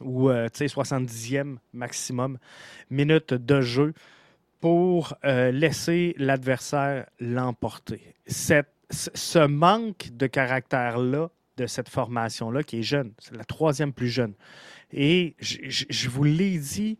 ou 0.00 0.28
70e 0.28 1.56
maximum 1.72 2.38
minute 2.90 3.34
de 3.34 3.60
jeu 3.60 3.92
pour 4.60 5.14
euh, 5.24 5.50
laisser 5.50 6.14
l'adversaire 6.18 7.06
l'emporter. 7.18 8.14
Ce 8.26 9.46
manque 9.46 10.10
de 10.12 10.26
caractère-là, 10.26 11.30
de 11.56 11.66
cette 11.66 11.88
formation-là, 11.88 12.62
qui 12.62 12.80
est 12.80 12.82
jeune, 12.82 13.12
c'est 13.18 13.36
la 13.36 13.44
troisième 13.44 13.92
plus 13.92 14.08
jeune. 14.08 14.34
Et 14.92 15.36
je 15.40 16.08
vous 16.08 16.24
l'ai 16.24 16.58
dit 16.58 16.98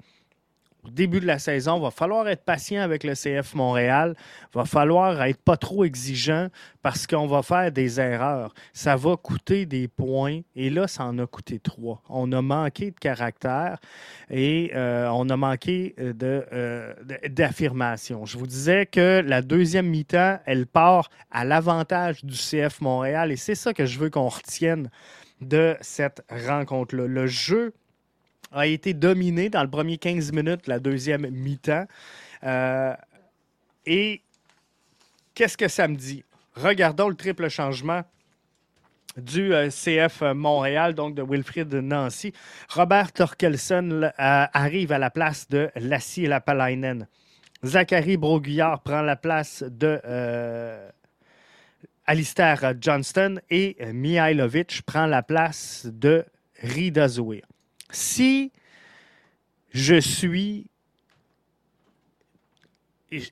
début 0.88 1.20
de 1.20 1.26
la 1.26 1.38
saison, 1.38 1.76
il 1.78 1.82
va 1.82 1.90
falloir 1.90 2.28
être 2.28 2.44
patient 2.44 2.82
avec 2.82 3.04
le 3.04 3.14
CF 3.14 3.54
Montréal. 3.54 4.14
Il 4.54 4.58
va 4.58 4.64
falloir 4.64 5.22
être 5.22 5.42
pas 5.42 5.56
trop 5.56 5.84
exigeant 5.84 6.48
parce 6.82 7.06
qu'on 7.06 7.26
va 7.26 7.42
faire 7.42 7.70
des 7.70 8.00
erreurs. 8.00 8.54
Ça 8.72 8.96
va 8.96 9.16
coûter 9.16 9.66
des 9.66 9.88
points 9.88 10.40
et 10.54 10.70
là, 10.70 10.86
ça 10.86 11.04
en 11.04 11.18
a 11.18 11.26
coûté 11.26 11.58
trois. 11.58 12.02
On 12.08 12.32
a 12.32 12.42
manqué 12.42 12.90
de 12.90 12.98
caractère 12.98 13.78
et 14.30 14.72
euh, 14.74 15.08
on 15.12 15.28
a 15.28 15.36
manqué 15.36 15.94
euh, 15.98 16.94
d'affirmation. 17.28 18.24
Je 18.24 18.38
vous 18.38 18.46
disais 18.46 18.86
que 18.86 19.22
la 19.24 19.42
deuxième 19.42 19.88
mi-temps, 19.88 20.38
elle 20.46 20.66
part 20.66 21.10
à 21.30 21.44
l'avantage 21.44 22.24
du 22.24 22.34
CF 22.34 22.80
Montréal 22.80 23.32
et 23.32 23.36
c'est 23.36 23.54
ça 23.54 23.72
que 23.72 23.86
je 23.86 23.98
veux 23.98 24.10
qu'on 24.10 24.28
retienne 24.28 24.90
de 25.40 25.76
cette 25.80 26.22
rencontre-là. 26.30 27.06
Le 27.06 27.26
jeu 27.26 27.72
a 28.52 28.66
été 28.66 28.94
dominé 28.94 29.48
dans 29.48 29.62
le 29.62 29.70
premier 29.70 29.98
15 29.98 30.32
minutes, 30.32 30.66
la 30.66 30.78
deuxième 30.78 31.28
mi-temps. 31.30 31.86
Euh, 32.44 32.94
et 33.86 34.22
qu'est-ce 35.34 35.56
que 35.56 35.68
ça 35.68 35.88
me 35.88 35.96
dit? 35.96 36.24
Regardons 36.54 37.08
le 37.08 37.14
triple 37.14 37.48
changement 37.48 38.02
du 39.16 39.54
euh, 39.54 39.68
CF 39.70 40.22
Montréal, 40.34 40.94
donc 40.94 41.14
de 41.14 41.22
Wilfrid 41.22 41.72
Nancy. 41.74 42.32
Robert 42.68 43.12
Torkelson 43.12 44.02
euh, 44.02 44.10
arrive 44.16 44.92
à 44.92 44.98
la 44.98 45.10
place 45.10 45.48
de 45.48 45.70
Lassie 45.76 46.26
Lapalainen. 46.26 47.06
Zachary 47.64 48.16
Broguillard 48.16 48.80
prend 48.80 49.02
la 49.02 49.16
place 49.16 49.62
de 49.62 50.00
Alistair 52.06 52.74
Johnston 52.80 53.38
et 53.50 53.76
Mihailovic 53.92 54.80
prend 54.86 55.04
la 55.04 55.22
place 55.22 55.86
de 55.92 56.24
Rida 56.62 57.06
Zouir 57.06 57.49
si 57.92 58.52
je 59.70 60.00
suis. 60.00 60.66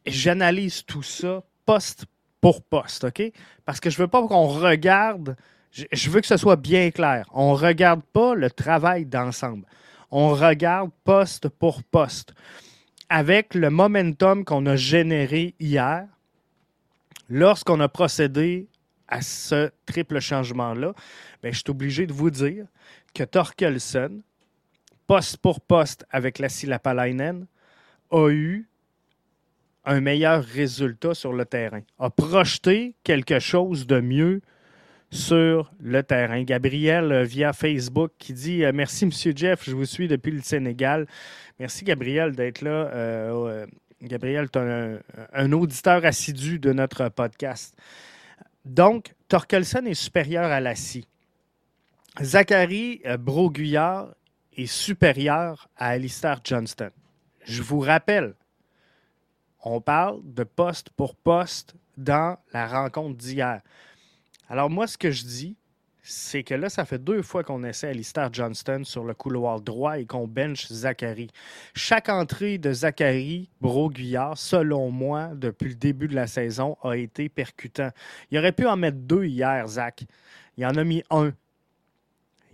J'analyse 0.06 0.84
tout 0.84 1.04
ça 1.04 1.42
poste 1.64 2.06
pour 2.40 2.62
poste, 2.62 3.04
OK? 3.04 3.22
Parce 3.64 3.80
que 3.80 3.90
je 3.90 3.98
veux 3.98 4.08
pas 4.08 4.26
qu'on 4.26 4.46
regarde. 4.46 5.36
Je 5.70 6.10
veux 6.10 6.20
que 6.20 6.26
ce 6.26 6.36
soit 6.36 6.56
bien 6.56 6.90
clair. 6.90 7.28
On 7.32 7.52
ne 7.52 7.58
regarde 7.58 8.02
pas 8.02 8.34
le 8.34 8.50
travail 8.50 9.04
d'ensemble. 9.04 9.66
On 10.10 10.30
regarde 10.30 10.90
poste 11.04 11.48
pour 11.48 11.82
poste. 11.84 12.34
Avec 13.08 13.54
le 13.54 13.70
momentum 13.70 14.44
qu'on 14.44 14.66
a 14.66 14.76
généré 14.76 15.54
hier, 15.60 16.06
lorsqu'on 17.28 17.80
a 17.80 17.88
procédé 17.88 18.66
à 19.08 19.22
ce 19.22 19.70
triple 19.86 20.20
changement-là, 20.20 20.92
ben, 21.42 21.52
je 21.52 21.58
suis 21.58 21.70
obligé 21.70 22.06
de 22.06 22.12
vous 22.12 22.30
dire 22.30 22.66
que 23.14 23.24
Torkelson, 23.24 24.22
poste 25.08 25.38
pour 25.38 25.60
poste 25.60 26.06
avec 26.10 26.38
la 26.38 26.48
Silapalainen, 26.48 27.46
a 28.10 28.28
eu 28.28 28.68
un 29.84 30.00
meilleur 30.00 30.44
résultat 30.44 31.14
sur 31.14 31.32
le 31.32 31.46
terrain, 31.46 31.80
a 31.98 32.10
projeté 32.10 32.94
quelque 33.02 33.38
chose 33.38 33.86
de 33.86 34.00
mieux 34.00 34.42
sur 35.10 35.72
le 35.80 36.02
terrain. 36.02 36.42
Gabriel, 36.42 37.10
euh, 37.10 37.24
via 37.24 37.54
Facebook, 37.54 38.12
qui 38.18 38.34
dit 38.34 38.64
euh, 38.64 38.72
Merci, 38.74 39.06
Monsieur 39.06 39.32
Jeff, 39.34 39.64
je 39.64 39.74
vous 39.74 39.86
suis 39.86 40.06
depuis 40.06 40.30
le 40.30 40.42
Sénégal. 40.42 41.06
Merci, 41.58 41.84
Gabriel, 41.84 42.36
d'être 42.36 42.60
là. 42.60 42.90
Euh, 42.92 43.66
Gabriel, 44.02 44.50
tu 44.50 44.58
es 44.58 44.98
un, 45.32 45.52
auditeur 45.52 46.04
assidu 46.04 46.58
de 46.58 46.72
notre 46.74 47.08
podcast. 47.08 47.74
Donc, 48.66 49.14
Torkelson 49.28 49.86
est 49.86 49.94
supérieur 49.94 50.44
à 50.44 50.60
la 50.60 50.74
scie. 50.74 51.08
Zachary 52.22 53.00
Broguillard 53.18 54.14
est 54.58 54.66
supérieur 54.66 55.68
à 55.76 55.88
Alistair 55.88 56.40
Johnston. 56.42 56.90
Je 57.44 57.62
vous 57.62 57.80
rappelle, 57.80 58.34
on 59.62 59.80
parle 59.80 60.20
de 60.24 60.44
poste 60.44 60.90
pour 60.90 61.14
poste 61.14 61.74
dans 61.96 62.36
la 62.52 62.66
rencontre 62.66 63.16
d'hier. 63.16 63.60
Alors 64.48 64.68
moi, 64.68 64.86
ce 64.86 64.98
que 64.98 65.10
je 65.10 65.24
dis, 65.24 65.56
c'est 66.02 66.42
que 66.42 66.54
là, 66.54 66.70
ça 66.70 66.84
fait 66.84 66.98
deux 66.98 67.22
fois 67.22 67.44
qu'on 67.44 67.62
essaie 67.64 67.88
Alistair 67.88 68.32
Johnston 68.32 68.82
sur 68.84 69.04
le 69.04 69.14
couloir 69.14 69.60
droit 69.60 69.98
et 69.98 70.06
qu'on 70.06 70.26
bench 70.26 70.66
Zachary. 70.68 71.28
Chaque 71.74 72.08
entrée 72.08 72.56
de 72.56 72.72
Zachary 72.72 73.50
Broguillard, 73.60 74.38
selon 74.38 74.90
moi, 74.90 75.30
depuis 75.34 75.68
le 75.68 75.74
début 75.74 76.08
de 76.08 76.14
la 76.14 76.26
saison, 76.26 76.78
a 76.82 76.94
été 76.94 77.28
percutant. 77.28 77.90
Il 78.30 78.38
aurait 78.38 78.52
pu 78.52 78.66
en 78.66 78.76
mettre 78.76 78.96
deux 78.96 79.24
hier, 79.24 79.66
Zach. 79.68 80.04
Il 80.56 80.64
en 80.64 80.76
a 80.76 80.84
mis 80.84 81.02
un. 81.10 81.32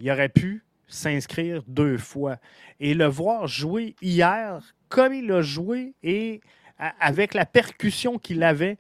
Il 0.00 0.10
aurait 0.10 0.28
pu 0.28 0.64
s'inscrire 0.94 1.62
deux 1.66 1.98
fois. 1.98 2.36
Et 2.80 2.94
le 2.94 3.06
voir 3.06 3.46
jouer 3.46 3.94
hier 4.00 4.74
comme 4.88 5.12
il 5.12 5.30
a 5.32 5.42
joué 5.42 5.94
et 6.02 6.40
avec 6.78 7.34
la 7.34 7.46
percussion 7.46 8.18
qu'il 8.18 8.42
avait, 8.42 8.78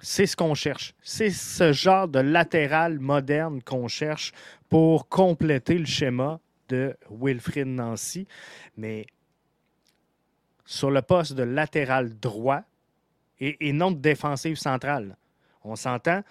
c'est 0.00 0.26
ce 0.26 0.36
qu'on 0.36 0.54
cherche. 0.54 0.94
C'est 1.02 1.30
ce 1.30 1.72
genre 1.72 2.08
de 2.08 2.18
latéral 2.18 2.98
moderne 2.98 3.62
qu'on 3.62 3.88
cherche 3.88 4.32
pour 4.68 5.08
compléter 5.08 5.78
le 5.78 5.86
schéma 5.86 6.40
de 6.68 6.96
Wilfrid 7.10 7.68
Nancy. 7.68 8.26
Mais 8.76 9.06
sur 10.64 10.90
le 10.90 11.00
poste 11.00 11.34
de 11.34 11.44
latéral 11.44 12.18
droit 12.18 12.62
et, 13.38 13.72
non 13.72 13.90
de 13.90 13.98
défensive 13.98 14.56
centrale, 14.56 15.16
on 15.62 15.76
s'entend, 15.76 16.22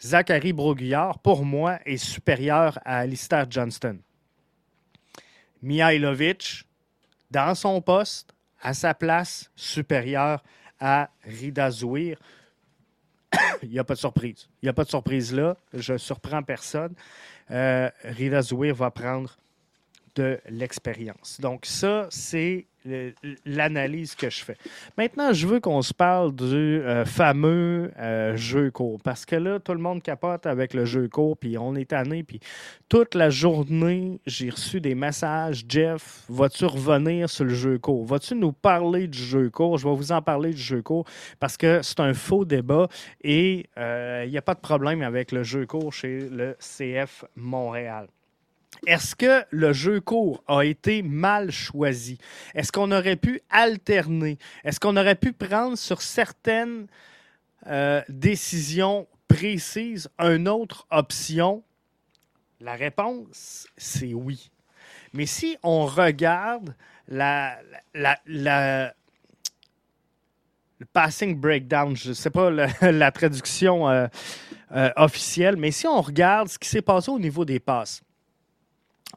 Zachary 0.00 0.52
Broguillard, 0.52 1.18
pour 1.18 1.44
moi, 1.44 1.78
est 1.84 1.96
supérieur 1.96 2.78
à 2.84 2.98
Alistair 2.98 3.46
Johnston. 3.50 3.98
Mihailovic, 5.62 6.64
dans 7.30 7.54
son 7.54 7.80
poste, 7.80 8.34
à 8.60 8.74
sa 8.74 8.94
place 8.94 9.50
supérieure 9.56 10.42
à 10.78 11.10
Rida 11.24 11.70
Zouir. 11.70 12.18
Il 13.62 13.70
n'y 13.70 13.78
a 13.78 13.84
pas 13.84 13.94
de 13.94 13.98
surprise. 13.98 14.48
Il 14.62 14.66
n'y 14.66 14.68
a 14.70 14.72
pas 14.72 14.84
de 14.84 14.88
surprise 14.88 15.32
là. 15.32 15.56
Je 15.72 15.94
ne 15.94 15.98
surprends 15.98 16.42
personne. 16.42 16.94
Euh, 17.50 17.90
Rida 18.04 18.42
Zouir 18.42 18.74
va 18.74 18.90
prendre 18.90 19.36
l'expérience. 20.48 21.40
Donc 21.40 21.66
ça, 21.66 22.06
c'est 22.10 22.66
l'analyse 23.44 24.14
que 24.14 24.30
je 24.30 24.42
fais. 24.42 24.56
Maintenant, 24.96 25.32
je 25.32 25.46
veux 25.46 25.60
qu'on 25.60 25.82
se 25.82 25.92
parle 25.92 26.34
du 26.34 26.44
euh, 26.44 27.04
fameux 27.04 27.92
euh, 27.98 28.36
jeu 28.36 28.70
court. 28.70 28.98
Parce 29.02 29.26
que 29.26 29.36
là, 29.36 29.60
tout 29.60 29.72
le 29.72 29.78
monde 29.78 30.02
capote 30.02 30.46
avec 30.46 30.72
le 30.72 30.84
jeu 30.84 31.08
court, 31.08 31.36
puis 31.36 31.58
on 31.58 31.74
est 31.74 31.90
tanné, 31.90 32.22
puis 32.22 32.40
toute 32.88 33.14
la 33.14 33.30
journée, 33.30 34.20
j'ai 34.26 34.50
reçu 34.50 34.80
des 34.80 34.94
messages. 34.94 35.64
Jeff, 35.68 36.24
vas-tu 36.28 36.64
revenir 36.64 37.28
sur 37.28 37.44
le 37.44 37.54
jeu 37.54 37.78
court? 37.78 38.04
Vas-tu 38.06 38.34
nous 38.34 38.52
parler 38.52 39.06
du 39.06 39.18
jeu 39.18 39.50
court? 39.50 39.78
Je 39.78 39.86
vais 39.86 39.94
vous 39.94 40.12
en 40.12 40.22
parler 40.22 40.52
du 40.52 40.62
jeu 40.62 40.82
court 40.82 41.04
parce 41.38 41.56
que 41.56 41.82
c'est 41.82 42.00
un 42.00 42.14
faux 42.14 42.44
débat 42.44 42.88
et 43.22 43.66
euh, 43.78 44.22
il 44.24 44.30
n'y 44.30 44.38
a 44.38 44.42
pas 44.42 44.54
de 44.54 44.60
problème 44.60 45.02
avec 45.02 45.32
le 45.32 45.42
jeu 45.42 45.66
court 45.66 45.92
chez 45.92 46.28
le 46.30 46.56
CF 46.60 47.24
Montréal. 47.36 48.06
Est-ce 48.86 49.14
que 49.14 49.44
le 49.50 49.72
jeu 49.72 50.00
court 50.00 50.42
a 50.46 50.64
été 50.64 51.02
mal 51.02 51.50
choisi? 51.50 52.18
Est-ce 52.54 52.72
qu'on 52.72 52.92
aurait 52.92 53.16
pu 53.16 53.40
alterner? 53.50 54.38
Est-ce 54.64 54.80
qu'on 54.80 54.96
aurait 54.96 55.16
pu 55.16 55.32
prendre 55.32 55.76
sur 55.76 56.00
certaines 56.00 56.86
euh, 57.66 58.00
décisions 58.08 59.06
précises 59.28 60.08
une 60.18 60.48
autre 60.48 60.86
option? 60.90 61.62
La 62.60 62.74
réponse, 62.74 63.66
c'est 63.76 64.14
oui. 64.14 64.50
Mais 65.12 65.26
si 65.26 65.56
on 65.62 65.86
regarde 65.86 66.74
le 67.08 67.26
passing 70.92 71.38
breakdown, 71.38 71.96
je 71.96 72.10
ne 72.10 72.14
sais 72.14 72.30
pas 72.30 72.50
la, 72.82 73.10
traduction 73.12 73.88
euh, 73.88 74.06
euh, 74.72 74.90
officielle, 74.96 75.56
mais 75.56 75.70
si 75.70 75.86
on 75.86 76.00
regarde 76.00 76.48
ce 76.48 76.58
qui 76.58 76.68
s'est 76.68 76.82
passé 76.82 77.10
au 77.10 77.18
niveau 77.18 77.44
des 77.44 77.60
passes, 77.60 78.02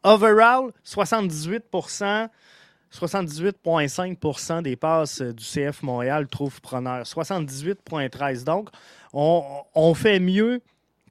Overall, 0.04 0.72
78 0.84 1.66
78,5% 2.94 4.62
des 4.62 4.76
passes 4.76 5.22
du 5.22 5.44
CF 5.44 5.82
Montréal 5.82 6.28
trouvent 6.28 6.62
preneur. 6.62 7.04
78,13. 7.04 8.44
Donc, 8.44 8.70
on, 9.14 9.94
fait 9.96 10.20
mieux 10.20 10.62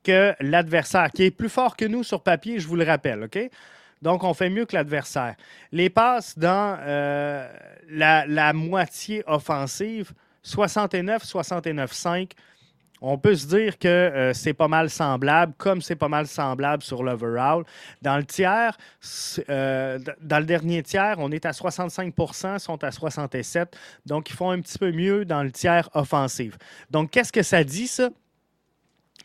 que 0.04 0.34
l'adversaire, 0.40 1.10
qui 1.10 1.24
est 1.24 1.30
plus 1.30 1.48
fort 1.48 1.76
que 1.76 1.84
nous 1.84 2.04
sur 2.04 2.22
papier, 2.22 2.60
je 2.60 2.68
vous 2.68 2.76
le 2.76 2.84
rappelle, 2.84 3.24
OK? 3.24 3.38
Donc, 4.00 4.24
on 4.24 4.34
fait 4.34 4.50
mieux 4.50 4.64
que 4.66 4.74
l'adversaire. 4.74 5.34
Les 5.70 5.90
passes 5.90 6.38
dans 6.38 6.76
euh, 6.80 7.48
la, 7.88 8.26
la, 8.26 8.52
moitié 8.52 9.22
offensive, 9.26 10.12
69, 10.42 11.22
69, 11.24 11.92
5 11.92 12.32
on 13.04 13.18
peut 13.18 13.34
se 13.34 13.46
dire 13.46 13.78
que 13.78 13.88
euh, 13.88 14.32
c'est 14.32 14.54
pas 14.54 14.68
mal 14.68 14.88
semblable, 14.88 15.52
comme 15.58 15.82
c'est 15.82 15.96
pas 15.96 16.08
mal 16.08 16.28
semblable 16.28 16.84
sur 16.84 17.02
l'overall. 17.02 17.64
Dans 18.00 18.16
le 18.16 18.24
tiers, 18.24 18.78
euh, 19.50 19.98
dans 20.20 20.38
le 20.38 20.44
dernier 20.44 20.84
tiers, 20.84 21.16
on 21.18 21.32
est 21.32 21.44
à 21.44 21.50
65% 21.50 22.60
sont 22.60 22.84
à 22.84 22.90
67% 22.90 23.66
Donc, 24.06 24.30
ils 24.30 24.36
font 24.36 24.50
un 24.50 24.60
petit 24.60 24.78
peu 24.78 24.92
mieux 24.92 25.24
dans 25.24 25.42
le 25.42 25.50
tiers 25.50 25.90
offensif. 25.94 26.56
Donc, 26.90 27.10
qu'est-ce 27.10 27.32
que 27.32 27.42
ça 27.42 27.64
dit, 27.64 27.88
ça? 27.88 28.10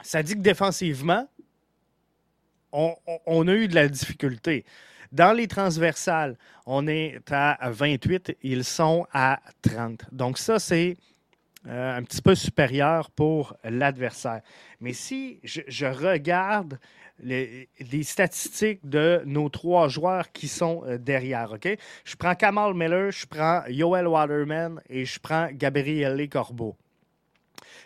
Ça 0.02 0.24
dit 0.24 0.34
que 0.34 0.42
défensivement, 0.42 1.28
on, 2.72 2.96
on 3.28 3.48
a 3.48 3.54
eu 3.54 3.68
de 3.68 3.76
la 3.76 3.88
difficulté. 3.88 4.66
Dans 5.12 5.34
les 5.34 5.48
transversales, 5.48 6.36
on 6.66 6.88
est 6.88 7.22
à 7.32 7.70
28, 7.70 8.38
ils 8.42 8.64
sont 8.64 9.06
à 9.14 9.40
30. 9.62 10.06
Donc, 10.12 10.40
ça, 10.40 10.58
c'est 10.58 10.98
euh, 11.68 11.98
un 11.98 12.04
petit 12.04 12.22
peu 12.22 12.34
supérieur 12.34 13.12
pour 13.12 13.56
l'adversaire. 13.64 14.42
Mais 14.80 14.94
si 14.94 15.40
je, 15.44 15.86
regarde 15.86 16.80
les, 17.20 17.68
statistiques 18.04 18.88
de 18.88 19.22
nos 19.26 19.50
trois 19.50 19.90
joueurs 19.90 20.32
qui 20.32 20.48
sont 20.48 20.84
euh, 20.86 20.98
derrière, 20.98 21.52
OK? 21.54 21.68
Je 22.06 22.16
prends 22.16 22.36
Kamal 22.36 22.74
Miller, 22.74 23.12
je 23.12 23.26
prends 23.26 23.64
Yoel 23.68 24.08
Waterman 24.08 24.82
et 24.90 25.04
je 25.04 25.20
prends 25.20 25.50
Gabriele 25.52 26.30
Corbeau. 26.30 26.78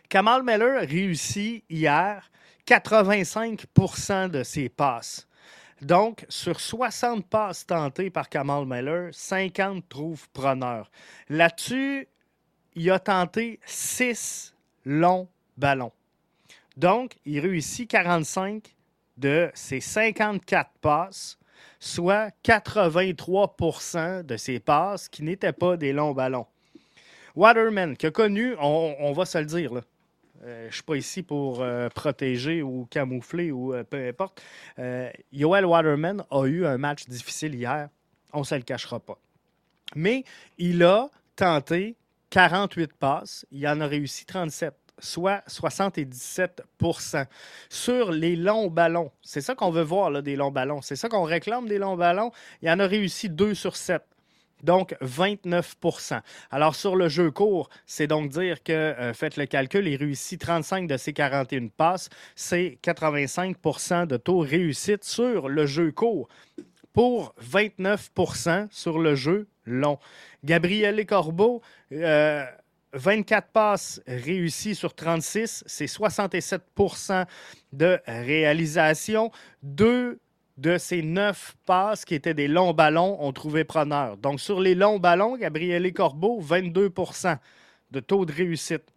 Kamal 0.09 0.43
Miller 0.43 0.81
réussit 0.81 1.63
hier 1.69 2.29
85% 2.67 4.29
de 4.29 4.43
ses 4.43 4.69
passes. 4.69 5.27
Donc, 5.81 6.25
sur 6.29 6.59
60 6.59 7.25
passes 7.27 7.65
tentées 7.65 8.11
par 8.11 8.29
Kamal 8.29 8.65
Miller, 8.67 9.09
50 9.11 9.89
trouvent 9.89 10.29
preneur. 10.29 10.91
Là-dessus, 11.27 12.07
il 12.75 12.91
a 12.91 12.99
tenté 12.99 13.59
six 13.65 14.53
longs 14.85 15.27
ballons. 15.57 15.91
Donc, 16.77 17.17
il 17.25 17.39
réussit 17.39 17.89
45 17.89 18.75
de 19.17 19.51
ses 19.53 19.81
54 19.81 20.71
passes, 20.81 21.37
soit 21.79 22.31
83% 22.43 24.23
de 24.23 24.37
ses 24.37 24.59
passes 24.59 25.09
qui 25.09 25.23
n'étaient 25.23 25.53
pas 25.53 25.77
des 25.77 25.93
longs 25.93 26.13
ballons. 26.13 26.47
Waterman, 27.35 27.95
qui 27.95 28.07
a 28.07 28.11
connu, 28.11 28.55
on, 28.59 29.13
va 29.13 29.25
se 29.25 29.37
le 29.37 29.45
dire, 29.45 29.73
euh, 30.43 30.61
je 30.63 30.67
ne 30.67 30.71
suis 30.71 30.83
pas 30.83 30.95
ici 30.95 31.23
pour 31.23 31.61
euh, 31.61 31.87
protéger 31.89 32.61
ou 32.61 32.87
camoufler 32.89 33.51
ou 33.51 33.73
euh, 33.73 33.83
peu 33.83 34.07
importe. 34.07 34.41
Yoel 35.31 35.65
Waterman 35.65 36.23
a 36.29 36.45
eu 36.45 36.65
un 36.65 36.77
match 36.77 37.05
difficile 37.07 37.55
hier. 37.55 37.89
On 38.33 38.39
ne 38.39 38.45
se 38.45 38.55
le 38.55 38.61
cachera 38.61 38.99
pas. 38.99 39.17
Mais 39.95 40.23
il 40.57 40.83
a 40.83 41.09
tenté 41.35 41.95
48 42.31 42.93
passes, 42.93 43.45
il 43.51 43.67
en 43.67 43.79
a 43.81 43.87
réussi 43.87 44.25
37 44.25 44.73
soit 44.99 45.43
77% 45.47 47.25
Sur 47.69 48.11
les 48.11 48.35
longs 48.35 48.69
ballons, 48.69 49.11
c'est 49.21 49.41
ça 49.41 49.55
qu'on 49.55 49.71
veut 49.71 49.83
voir, 49.83 50.11
là, 50.11 50.21
des 50.21 50.35
longs 50.35 50.51
ballons. 50.51 50.81
C'est 50.81 50.95
ça 50.95 51.09
qu'on 51.09 51.23
réclame 51.23 51.67
des 51.67 51.77
longs 51.77 51.97
ballons. 51.97 52.31
Il 52.61 52.69
en 52.69 52.79
a 52.79 52.87
réussi 52.87 53.29
2 53.29 53.53
sur 53.55 53.75
7. 53.75 54.03
Donc, 54.63 54.95
29% 55.01 56.21
Alors, 56.51 56.75
sur 56.75 56.95
le 56.95 57.09
jeu 57.09 57.31
court, 57.31 57.69
c'est 57.87 58.05
donc 58.05 58.29
dire 58.29 58.61
que, 58.61 58.71
euh, 58.71 59.13
faites 59.13 59.35
le 59.35 59.47
calcul, 59.47 59.87
il 59.87 59.95
réussit 59.95 60.39
35 60.39 60.87
de 60.87 60.97
ses 60.97 61.13
41 61.13 61.69
passes. 61.69 62.09
C'est 62.35 62.77
85% 62.83 64.05
de 64.05 64.17
taux 64.17 64.39
réussite 64.39 65.03
sur 65.03 65.49
le 65.49 65.65
jeu 65.65 65.91
court 65.91 66.27
pour 66.93 67.33
29% 67.41 68.67
sur 68.71 68.99
le 68.99 69.15
jeu 69.15 69.47
long. 69.65 69.97
Gabriel 70.43 71.05
Corbeau, 71.05 71.61
24 71.91 72.01
euh, 72.93 73.47
passes 73.53 74.01
réussies 74.07 74.75
sur 74.75 74.93
36, 74.93 75.63
c'est 75.65 75.85
67% 75.85 77.25
de 77.73 77.99
réalisation. 78.05 79.31
Deux 79.63 80.19
de 80.57 80.77
ces 80.77 81.01
neuf 81.01 81.55
passes 81.65 82.05
qui 82.05 82.13
étaient 82.13 82.33
des 82.33 82.47
longs 82.47 82.73
ballons 82.73 83.17
ont 83.21 83.31
trouvé 83.31 83.63
preneur. 83.63 84.17
Donc, 84.17 84.39
sur 84.39 84.59
les 84.59 84.75
longs 84.75 84.99
ballons, 84.99 85.37
Gabriel 85.37 85.91
Corbeau, 85.93 86.41
22% 86.41 87.37
de 87.91 87.99
taux 87.99 88.25
de 88.25 88.33
réussite. 88.33 88.90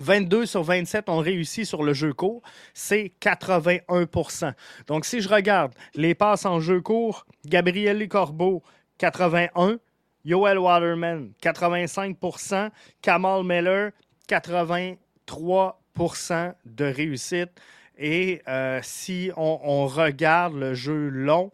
22 0.00 0.46
sur 0.46 0.62
27 0.62 1.08
ont 1.08 1.18
réussi 1.18 1.64
sur 1.64 1.82
le 1.82 1.94
jeu 1.94 2.12
court, 2.12 2.42
c'est 2.74 3.12
81% 3.20 4.52
Donc, 4.86 5.04
si 5.04 5.20
je 5.20 5.28
regarde 5.28 5.72
les 5.94 6.14
passes 6.14 6.44
en 6.44 6.60
jeu 6.60 6.80
court, 6.80 7.26
Gabriel 7.46 8.06
Corbeau, 8.08 8.62
81%, 9.00 9.78
Yoel 10.24 10.58
Waterman, 10.58 11.30
85% 11.40 12.70
Kamal 13.00 13.44
Miller, 13.44 13.92
83% 14.28 16.54
de 16.64 16.84
réussite. 16.84 17.50
Et 17.96 18.42
euh, 18.48 18.80
si 18.82 19.30
on, 19.36 19.86
regarde 19.86 20.54
le 20.54 20.74
jeu 20.74 21.08
long, 21.08 21.52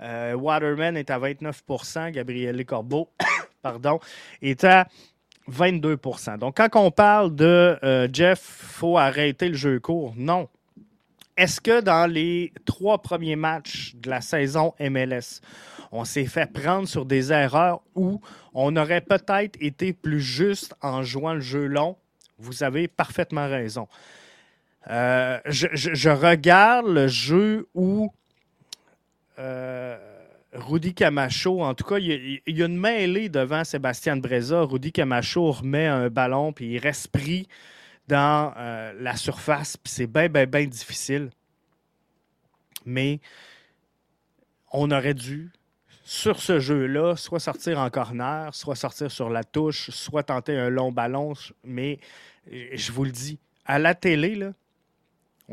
euh, 0.00 0.34
Waterman 0.34 0.96
est 0.96 1.10
à 1.10 1.18
29% 1.18 2.12
Gabriel 2.12 2.64
Corbeau 2.64 3.10
pardon, 3.62 3.98
est 4.42 4.64
à 4.64 4.86
22% 5.50 6.38
Donc, 6.38 6.56
quand 6.56 6.68
on 6.76 6.90
parle 6.90 7.34
de 7.34 7.78
euh, 7.82 8.08
Jeff, 8.12 8.40
faut 8.40 8.96
arrêter 8.96 9.48
le 9.48 9.56
jeu 9.56 9.80
court, 9.80 10.14
non. 10.16 10.48
Est-ce 11.36 11.60
que 11.60 11.80
dans 11.80 12.10
les 12.10 12.52
trois 12.66 13.00
premiers 13.00 13.36
matchs 13.36 13.94
de 13.96 14.10
la 14.10 14.20
saison 14.20 14.74
MLS, 14.78 15.40
on 15.90 16.04
s'est 16.04 16.26
fait 16.26 16.50
prendre 16.52 16.86
sur 16.86 17.06
des 17.06 17.32
erreurs 17.32 17.80
où 17.94 18.20
on 18.52 18.76
aurait 18.76 19.00
peut-être 19.00 19.56
été 19.60 19.92
plus 19.92 20.20
juste 20.20 20.74
en 20.82 21.02
jouant 21.02 21.34
le 21.34 21.40
jeu 21.40 21.66
long? 21.66 21.96
Vous 22.38 22.62
avez 22.62 22.88
parfaitement 22.88 23.48
raison. 23.48 23.88
Euh, 24.88 25.38
je, 25.46 26.08
regarde 26.08 26.86
le 26.86 27.06
jeu 27.06 27.68
où 27.74 28.12
euh, 29.38 29.98
Rudy 30.52 30.94
Camacho, 30.94 31.62
en 31.62 31.74
tout 31.74 31.84
cas, 31.84 31.98
il 31.98 32.40
y, 32.46 32.62
a, 32.62 32.66
une 32.66 32.76
mêlée 32.76 33.28
devant 33.28 33.62
Sébastien 33.62 34.16
Breza. 34.16 34.62
Rudy 34.62 34.90
Camacho 34.90 35.52
remet 35.52 35.86
un 35.86 36.08
ballon, 36.08 36.52
puis 36.52 36.72
il 36.72 36.78
reste 36.78 37.08
dans 38.08 38.52
euh, 38.56 38.92
la 38.98 39.16
surface, 39.16 39.76
puis 39.76 39.92
c'est 39.92 40.06
bien, 40.08 40.28
bien, 40.28 40.46
bien 40.46 40.66
difficile. 40.66 41.30
Mais 42.84 43.20
on 44.72 44.90
aurait 44.90 45.14
dû 45.14 45.52
sur 46.02 46.40
ce 46.40 46.58
jeu-là, 46.58 47.14
soit 47.14 47.38
sortir 47.38 47.78
en 47.78 47.88
corner, 47.88 48.52
soit 48.52 48.74
sortir 48.74 49.12
sur 49.12 49.30
la 49.30 49.44
touche, 49.44 49.90
soit 49.90 50.24
tenter 50.24 50.58
un 50.58 50.68
long 50.68 50.90
ballon. 50.90 51.34
Mais 51.62 52.00
je 52.50 52.90
vous 52.90 53.04
le 53.04 53.12
dis, 53.12 53.38
à 53.64 53.78
la 53.78 53.94
télé, 53.94 54.34
là, 54.34 54.52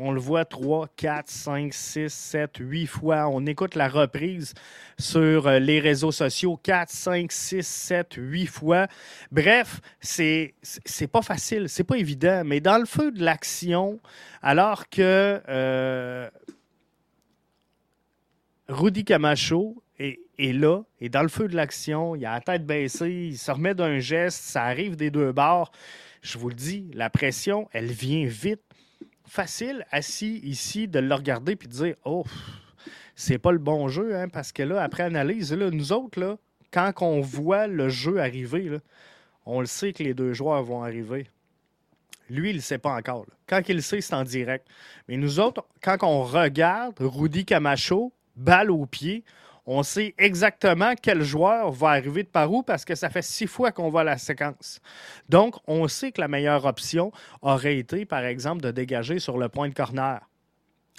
On 0.00 0.12
le 0.12 0.20
voit 0.20 0.44
3, 0.44 0.86
4, 0.96 1.28
5, 1.28 1.74
6, 1.74 2.08
7, 2.08 2.50
8 2.60 2.86
fois. 2.86 3.28
On 3.28 3.44
écoute 3.46 3.74
la 3.74 3.88
reprise 3.88 4.54
sur 4.96 5.48
euh, 5.48 5.58
les 5.58 5.80
réseaux 5.80 6.12
sociaux 6.12 6.56
4, 6.56 6.88
5, 6.88 7.32
6, 7.32 7.66
7, 7.66 8.14
8 8.16 8.46
fois. 8.46 8.86
Bref, 9.32 9.80
c'est 10.00 10.54
pas 11.10 11.22
facile, 11.22 11.68
c'est 11.68 11.82
pas 11.82 11.96
évident, 11.96 12.42
mais 12.46 12.60
dans 12.60 12.78
le 12.78 12.84
feu 12.86 13.10
de 13.10 13.24
l'action, 13.24 13.98
alors 14.40 14.88
que 14.88 15.42
euh, 15.48 16.30
Rudy 18.68 19.04
Camacho 19.04 19.82
est, 19.98 20.20
est, 20.38 20.52
là, 20.52 20.82
est 21.00 21.08
dans 21.08 21.22
le 21.22 21.28
feu 21.28 21.48
de 21.48 21.56
l'action, 21.56 22.14
il 22.14 22.24
a 22.24 22.34
la 22.34 22.40
tête 22.40 22.64
baissée, 22.64 23.30
il 23.30 23.36
se 23.36 23.50
remet 23.50 23.74
d'un 23.74 23.98
geste, 23.98 24.44
ça 24.44 24.62
arrive 24.62 24.94
des 24.94 25.10
deux 25.10 25.32
bords. 25.32 25.72
Je 26.22 26.38
vous 26.38 26.50
le 26.50 26.54
dis, 26.54 26.88
la 26.94 27.10
pression, 27.10 27.68
elle 27.72 27.90
vient 27.90 28.26
vite 28.26 28.62
facile, 29.28 29.86
assis 29.90 30.40
ici, 30.42 30.88
de 30.88 30.98
le 30.98 31.14
regarder 31.14 31.56
puis 31.56 31.68
de 31.68 31.72
dire 31.72 31.94
Oh, 32.04 32.24
c'est 33.14 33.38
pas 33.38 33.52
le 33.52 33.58
bon 33.58 33.88
jeu, 33.88 34.16
hein, 34.16 34.28
parce 34.28 34.52
que 34.52 34.62
là, 34.62 34.82
après 34.82 35.02
analyse, 35.02 35.52
là, 35.52 35.70
nous 35.70 35.92
autres, 35.92 36.38
quand 36.70 36.92
on 37.00 37.20
voit 37.20 37.66
le 37.66 37.88
jeu 37.88 38.20
arriver, 38.20 38.78
on 39.46 39.60
le 39.60 39.66
sait 39.66 39.92
que 39.92 40.02
les 40.02 40.14
deux 40.14 40.32
joueurs 40.32 40.62
vont 40.62 40.82
arriver. 40.82 41.26
Lui, 42.30 42.50
il 42.50 42.56
ne 42.56 42.60
sait 42.60 42.78
pas 42.78 42.94
encore. 42.94 43.24
Quand 43.46 43.62
il 43.68 43.76
le 43.76 43.82
sait, 43.82 44.00
c'est 44.00 44.14
en 44.14 44.24
direct. 44.24 44.66
Mais 45.08 45.16
nous 45.16 45.40
autres, 45.40 45.64
quand 45.82 45.96
on 46.02 46.22
regarde 46.22 46.96
Rudy 47.00 47.44
Camacho, 47.44 48.12
balle 48.36 48.70
au 48.70 48.84
pied, 48.84 49.24
on 49.70 49.82
sait 49.82 50.14
exactement 50.16 50.94
quel 51.00 51.22
joueur 51.22 51.70
va 51.70 51.90
arriver 51.90 52.22
de 52.22 52.28
par 52.28 52.50
où 52.50 52.62
parce 52.62 52.86
que 52.86 52.94
ça 52.94 53.10
fait 53.10 53.20
six 53.22 53.46
fois 53.46 53.70
qu'on 53.70 53.90
voit 53.90 54.02
la 54.02 54.16
séquence. 54.16 54.80
Donc, 55.28 55.56
on 55.66 55.86
sait 55.88 56.10
que 56.10 56.22
la 56.22 56.28
meilleure 56.28 56.64
option 56.64 57.12
aurait 57.42 57.76
été, 57.76 58.06
par 58.06 58.24
exemple, 58.24 58.62
de 58.62 58.70
dégager 58.70 59.18
sur 59.18 59.36
le 59.36 59.50
point 59.50 59.68
de 59.68 59.74
corner. 59.74 60.20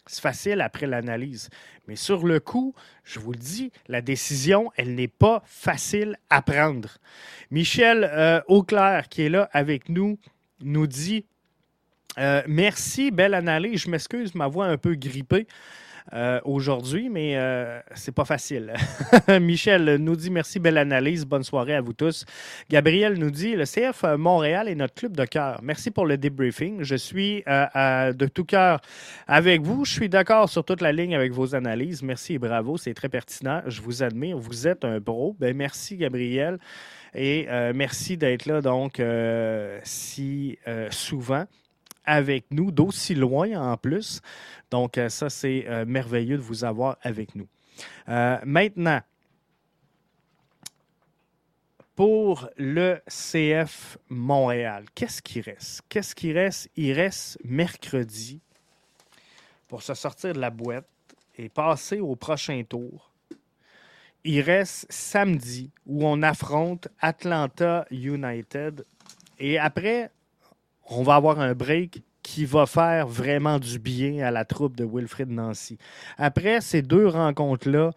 C'est 0.06 0.22
facile 0.22 0.62
après 0.62 0.86
l'analyse. 0.86 1.50
Mais 1.88 1.96
sur 1.96 2.28
le 2.28 2.40
coup, 2.40 2.76
je 3.04 3.20
vous 3.20 3.32
le 3.32 3.40
dis, 3.40 3.72
la 3.88 4.02
décision, 4.02 4.72
elle 4.78 4.94
n'est 4.94 5.08
pas 5.08 5.42
facile 5.48 6.18
à 6.30 6.44
prendre. 6.44 6.90
Michel 7.50 8.04
euh, 8.04 8.40
Auclair, 8.48 9.10
qui 9.10 9.24
est 9.24 9.30
là 9.30 9.50
avec 9.52 9.90
nous, 9.90 10.20
nous 10.62 10.86
dit 10.86 11.26
euh, 12.20 12.44
Merci, 12.48 13.10
belle 13.10 13.34
analyse. 13.34 13.82
Je 13.82 13.90
m'excuse, 13.90 14.36
ma 14.36 14.48
voix 14.48 14.68
un 14.68 14.78
peu 14.78 14.94
grippée. 14.94 15.48
Euh, 16.14 16.40
aujourd'hui, 16.44 17.10
mais 17.10 17.38
euh, 17.38 17.80
c'est 17.94 18.14
pas 18.14 18.26
facile. 18.26 18.74
Michel 19.42 19.98
nous 19.98 20.16
dit 20.16 20.32
merci, 20.32 20.60
belle 20.60 20.78
analyse, 20.78 21.26
bonne 21.26 21.44
soirée 21.44 21.76
à 21.76 21.82
vous 21.82 21.94
tous. 21.94 22.26
Gabriel 22.70 23.20
nous 23.20 23.30
dit 23.30 23.56
le 23.56 23.66
CF 23.66 24.04
Montréal 24.18 24.68
est 24.68 24.76
notre 24.76 24.96
club 24.96 25.16
de 25.16 25.26
cœur. 25.26 25.60
Merci 25.62 25.92
pour 25.92 26.06
le 26.06 26.18
debriefing. 26.18 26.82
Je 26.82 26.96
suis 26.96 27.44
euh, 27.48 28.14
de 28.14 28.26
tout 28.26 28.46
cœur 28.46 28.82
avec 29.28 29.62
vous. 29.62 29.86
Je 29.86 29.92
suis 29.92 30.10
d'accord 30.10 30.50
sur 30.50 30.64
toute 30.64 30.82
la 30.82 30.92
ligne 30.92 31.16
avec 31.16 31.32
vos 31.32 31.54
analyses. 31.54 32.02
Merci 32.02 32.36
et 32.36 32.40
bravo, 32.40 32.78
c'est 32.78 32.94
très 32.94 33.10
pertinent. 33.10 33.62
Je 33.68 33.82
vous 33.82 34.02
admire. 34.02 34.38
Vous 34.38 34.68
êtes 34.68 34.86
un 34.86 35.00
bro. 35.00 35.36
Ben, 35.40 35.56
merci, 35.56 35.98
Gabriel. 35.98 36.58
Et 37.16 37.48
merci 37.74 38.18
d'être 38.18 38.46
là 38.46 38.62
donc 38.62 39.02
si 39.84 40.60
souvent 40.92 41.46
avec 42.06 42.46
nous, 42.52 42.72
d'aussi 42.72 43.16
loin 43.16 43.72
en 43.72 43.78
plus. 43.78 44.22
Donc, 44.72 44.98
euh, 44.98 45.10
ça, 45.10 45.30
c'est 45.30 45.66
euh, 45.68 45.86
merveilleux 45.86 46.38
de 46.38 46.42
vous 46.42 46.64
avoir 46.64 46.98
avec 47.02 47.36
nous. 47.36 47.48
Euh, 48.08 48.38
maintenant, 48.46 49.02
pour 51.96 52.50
le 52.58 53.02
CF 53.08 53.98
Montréal, 54.10 54.86
qu'est-ce 54.96 55.22
qui 55.22 55.42
reste? 55.42 55.82
Qu'est-ce 55.90 56.16
qui 56.16 56.32
reste? 56.32 56.70
Il 56.76 56.94
reste 56.94 57.38
mercredi 57.44 58.42
pour 59.68 59.84
se 59.84 59.94
sortir 59.94 60.34
de 60.34 60.40
la 60.40 60.50
boîte 60.50 60.88
et 61.38 61.50
passer 61.50 62.00
au 62.00 62.16
prochain 62.16 62.64
tour. 62.64 63.12
Il 64.24 64.42
reste 64.42 64.86
samedi 64.90 65.72
où 65.86 66.06
on 66.06 66.22
affronte 66.22 66.88
Atlanta 67.00 67.86
United. 67.92 68.86
Et 69.38 69.58
après, 69.58 70.12
on 70.90 71.04
va 71.04 71.16
avoir 71.16 71.40
un 71.40 71.54
break 71.54 72.02
qui 72.24 72.46
va 72.46 72.66
faire 72.66 73.08
vraiment 73.08 73.60
du 73.60 73.80
bien 73.80 74.26
à 74.26 74.32
la 74.32 74.46
troupe 74.46 74.76
de 74.76 74.86
Wilfrid 74.86 75.30
Nancy. 75.30 75.78
Après 76.18 76.62
ces 76.62 76.82
deux 76.82 77.08
rencontres-là, 77.08 77.92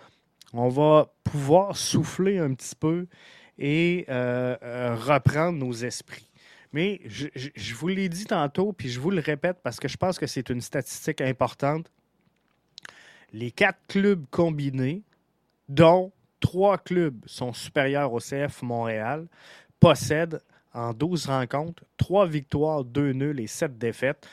on 0.52 0.68
va 0.68 1.12
pouvoir 1.24 1.76
souffler 1.76 2.38
un 2.38 2.54
petit 2.54 2.76
peu 2.76 3.06
et 3.58 4.04
euh, 4.08 4.56
euh, 4.62 4.94
reprendre 4.94 5.58
nos 5.58 5.72
esprits. 5.72 6.28
Mais 6.72 7.00
je, 7.04 7.28
je 7.34 7.74
vous 7.74 7.88
l'ai 7.88 8.08
dit 8.08 8.24
tantôt, 8.24 8.72
puis 8.72 8.88
je 8.88 9.00
vous 9.00 9.10
le 9.10 9.20
répète 9.20 9.58
parce 9.62 9.78
que 9.78 9.88
je 9.88 9.96
pense 9.96 10.18
que 10.18 10.26
c'est 10.26 10.48
une 10.48 10.60
statistique 10.60 11.20
importante. 11.20 11.90
Les 13.32 13.50
quatre 13.50 13.80
clubs 13.88 14.24
combinés, 14.30 15.02
dont 15.68 16.12
trois 16.40 16.78
clubs 16.78 17.22
sont 17.26 17.52
supérieurs 17.52 18.12
au 18.12 18.18
CF 18.18 18.62
Montréal, 18.62 19.26
possèdent 19.80 20.40
en 20.74 20.92
12 20.92 21.26
rencontres, 21.26 21.84
3 21.96 22.26
victoires, 22.26 22.84
2 22.84 23.12
nuls 23.12 23.40
et 23.40 23.46
7 23.46 23.78
défaites, 23.78 24.26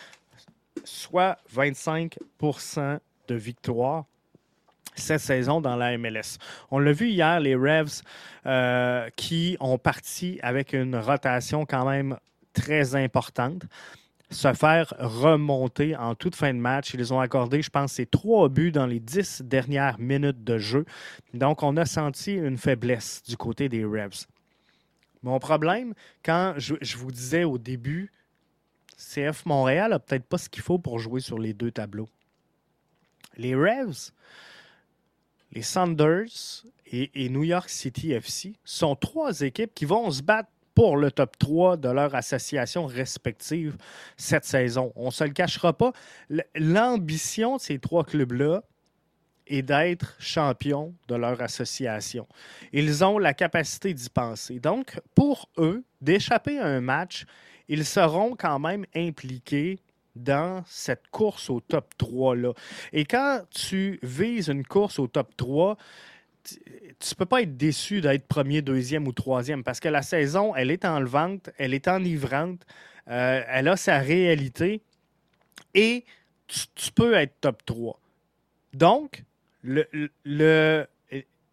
soit 0.84 1.38
25% 1.54 3.00
de 3.28 3.36
victoires 3.36 4.06
cette 4.96 5.22
saison 5.22 5.62
dans 5.62 5.76
la 5.76 5.98
MLS. 5.98 6.38
On 6.72 6.80
l'a 6.80 6.92
vu 6.92 7.10
hier, 7.10 7.40
les 7.40 7.56
Revs 7.56 8.02
euh, 8.46 9.10
qui 9.16 9.56
ont 9.60 9.78
parti 9.78 10.40
avec 10.42 10.74
une 10.74 10.96
rotation 10.96 11.66
quand 11.66 11.90
même 11.90 12.18
très 12.54 12.96
importante 12.96 13.64
se 14.32 14.54
faire 14.54 14.94
remonter 15.00 15.96
en 15.96 16.16
toute 16.16 16.36
fin 16.36 16.54
de 16.54 16.60
match. 16.60 16.94
Ils 16.94 17.14
ont 17.14 17.20
accordé, 17.20 17.62
je 17.62 17.70
pense, 17.70 17.94
ces 17.94 18.06
trois 18.06 18.48
buts 18.50 18.72
dans 18.72 18.86
les 18.86 19.00
dix 19.00 19.42
dernières 19.42 20.00
minutes 20.00 20.44
de 20.44 20.58
jeu. 20.58 20.86
Donc, 21.34 21.64
on 21.64 21.78
a 21.78 21.86
senti 21.86 22.34
une 22.34 22.58
faiblesse 22.58 23.24
du 23.28 23.38
côté 23.38 23.70
des 23.70 23.84
Revs. 23.84 24.28
Mon 25.24 25.40
problème, 25.40 25.94
quand 26.24 26.54
je, 26.58 26.98
vous 26.98 27.12
disais 27.12 27.44
au 27.44 27.58
début, 27.58 28.12
CF 28.98 29.46
Montréal 29.46 29.92
n'a 29.92 30.00
peut-être 30.00 30.26
pas 30.26 30.38
ce 30.38 30.50
qu'il 30.50 30.64
faut 30.64 30.80
pour 30.80 31.00
jouer 31.00 31.22
sur 31.22 31.40
les 31.40 31.54
deux 31.54 31.72
tableaux. 31.72 32.10
Les 33.38 33.56
Revs, 33.56 34.12
les 35.52 35.62
Sanders 35.62 36.64
et, 36.86 37.30
New 37.30 37.44
York 37.44 37.70
City 37.70 38.12
FC 38.12 38.56
sont 38.64 38.96
trois 38.96 39.42
équipes 39.42 39.74
qui 39.74 39.86
vont 39.86 40.10
se 40.12 40.22
battre 40.22 40.50
pour 40.74 40.98
le 40.98 41.12
top 41.12 41.38
3 41.38 41.78
de 41.78 41.90
leur 41.90 42.16
association 42.16 42.86
respective 42.86 43.78
cette 44.16 44.46
saison. 44.46 44.94
On 44.96 45.08
ne 45.08 45.12
se 45.12 45.24
le 45.24 45.32
cachera 45.32 45.74
pas. 45.74 45.92
L'ambition 46.56 47.58
de 47.58 47.62
ces 47.62 47.80
trois 47.80 48.06
clubs-là, 48.06 48.64
et 49.50 49.64
d'être 49.64 50.16
champions 50.20 50.94
de 51.08 51.16
leur 51.16 51.42
association. 51.42 52.28
Ils 52.72 53.04
ont 53.04 53.18
la 53.18 53.34
capacité 53.34 53.94
d'y 53.94 54.10
penser. 54.10 54.60
Donc, 54.60 55.00
pour 55.16 55.50
eux, 55.58 55.84
d'échapper 56.00 56.60
à 56.60 56.68
un 56.68 56.82
match, 56.82 57.26
ils 57.68 57.86
seront 57.86 58.36
quand 58.36 58.60
même 58.60 58.86
impliqués 58.96 59.80
dans 60.16 60.64
cette 60.66 61.08
course 61.12 61.50
au 61.50 61.60
top 61.60 61.94
3-là. 62.00 62.54
Et 62.94 63.06
quand 63.06 63.42
tu 63.50 64.00
vises 64.04 64.50
une 64.50 64.66
course 64.66 65.00
au 65.00 65.08
top 65.08 65.36
3, 65.36 65.78
tu 66.44 66.60
ne 66.60 67.16
peux 67.16 67.26
pas 67.26 67.42
être 67.42 67.58
déçu 67.58 68.02
d'être 68.02 68.28
premier, 68.28 68.62
deuxième 68.62 69.08
ou 69.08 69.14
troisième 69.14 69.64
parce 69.64 69.80
que 69.80 69.90
la 69.90 70.02
saison, 70.02 70.56
elle 70.56 70.72
est 70.72 70.86
enlevante, 70.86 71.50
elle 71.58 71.74
est 71.74 71.88
enivrante, 71.88 72.66
euh, 73.08 73.44
elle 73.48 73.68
a 73.68 73.78
sa 73.78 74.00
réalité 74.00 74.82
et 75.74 76.06
tu, 76.48 76.62
tu 76.76 76.92
peux 76.92 77.14
être 77.14 77.40
top 77.42 77.64
3. 77.66 78.00
Donc, 78.74 79.24
le, 79.64 80.88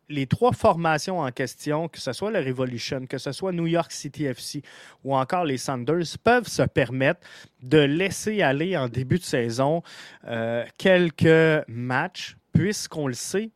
les 0.09 0.27
trois 0.27 0.53
formations 0.53 1.21
en 1.21 1.31
question, 1.31 1.89
que 1.89 1.99
ce 1.99 2.13
soit 2.13 2.31
le 2.31 2.41
Revolution, 2.41 3.07
que 3.07 3.19
ce 3.19 3.33
soit 3.33 3.53
New 3.53 3.67
York 3.67 3.91
City 3.93 4.25
FC 4.25 4.63
ou 5.05 5.17
encore 5.17 5.45
les 5.45 5.59
Sanders, 5.59 6.19
peuvent 6.23 6.49
se 6.49 6.63
permettre 6.63 7.21
de 7.63 7.79
laisser 7.79 8.43
aller 8.43 8.77
en 8.77 8.89
début 8.89 9.19
de 9.19 9.25
saison 9.25 9.83
euh, 10.27 10.65
quelques 10.79 11.67
matchs, 11.69 12.37
puisqu'on 12.53 13.09
le 13.09 13.15
sait, 13.15 13.51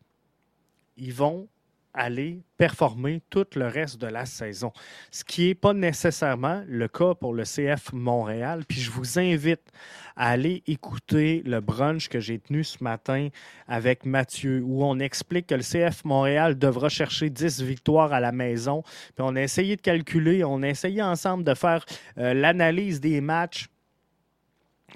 ils 0.97 1.15
vont 1.15 1.49
aller 1.95 2.43
performer 2.57 3.23
tout 3.31 3.47
le 3.57 3.67
reste 3.67 4.01
de 4.01 4.07
la 4.07 4.27
saison. 4.27 4.73
Ce 5.11 5.25
qui 5.25 5.49
n'est 5.49 5.55
pas 5.55 5.73
nécessairement 5.73 6.63
le 6.67 6.89
cas 6.89 7.15
pour 7.15 7.35
le 7.35 7.45
CF 7.45 7.93
Montréal. 7.93 8.65
Puis 8.69 8.81
je 8.81 8.91
vous 8.91 9.19
invite 9.19 9.73
à 10.17 10.31
aller 10.31 10.63
écouter 10.67 11.43
le 11.45 11.61
brunch 11.61 12.09
que 12.09 12.21
j'ai 12.21 12.39
tenu 12.39 12.65
ce 12.65 12.83
matin 12.83 13.29
avec 13.67 14.05
Mathieu, 14.05 14.63
où 14.65 14.85
on 14.85 14.99
explique 14.99 15.49
que 15.49 15.55
le 15.55 15.63
CF 15.63 16.05
Montréal 16.05 16.59
devra 16.59 16.89
chercher 16.89 17.31
10 17.31 17.63
victoires 17.63 18.13
à 18.13 18.21
la 18.21 18.33
maison. 18.33 18.83
Puis 18.83 19.21
on 19.21 19.35
a 19.37 19.43
essayé 19.43 19.77
de 19.77 19.83
calculer, 19.83 20.45
on 20.45 20.63
a 20.63 20.69
essayé 20.69 21.03
ensemble 21.03 21.45
de 21.45 21.55
faire 21.55 21.85
euh, 22.19 22.35
l'analyse 22.35 23.01
des 23.01 23.21
matchs 23.21 23.69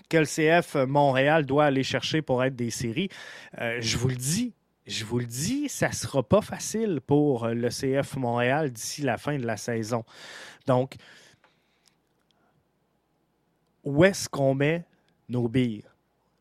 que 0.09 0.19
le 0.19 0.25
CF 0.25 0.75
Montréal 0.87 1.47
doit 1.47 1.67
aller 1.67 1.83
chercher 1.83 2.23
pour 2.23 2.43
être 2.45 2.57
des 2.57 2.71
séries. 2.71 3.09
Euh, 3.61 3.79
je 3.81 3.97
vous 3.97 4.09
le 4.09 4.17
dis, 4.17 4.53
je 4.87 5.05
vous 5.05 5.19
le 5.19 5.27
dis, 5.27 5.69
ça 5.69 5.89
ne 5.89 5.95
sera 5.95 6.23
pas 6.23 6.43
facile 6.43 7.01
pour 7.01 7.49
le 7.49 7.69
CF 7.69 8.17
Montréal 8.17 8.71
d'ici 8.71 9.03
la 9.03 9.17
fin 9.17 9.39
de 9.39 9.47
la 9.47 9.57
saison. 9.57 10.05
Donc, 10.67 10.97
où 13.83 14.05
est-ce 14.05 14.29
qu'on 14.29 14.55
met 14.55 14.85
nos 15.29 15.49
billes? 15.49 15.85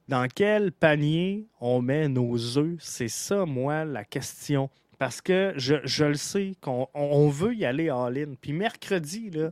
Dans 0.07 0.27
quel 0.27 0.71
panier 0.71 1.47
on 1.61 1.81
met 1.81 2.09
nos 2.09 2.57
œufs? 2.57 2.77
C'est 2.79 3.07
ça, 3.07 3.45
moi, 3.45 3.85
la 3.85 4.03
question. 4.03 4.69
Parce 4.99 5.21
que 5.21 5.53
je, 5.57 6.03
le 6.03 6.15
sais 6.15 6.53
qu'on 6.61 7.29
veut 7.29 7.55
y 7.55 7.65
aller 7.65 7.89
all-in. 7.89 8.35
Puis 8.39 8.53
mercredi, 8.53 9.29
là, 9.29 9.51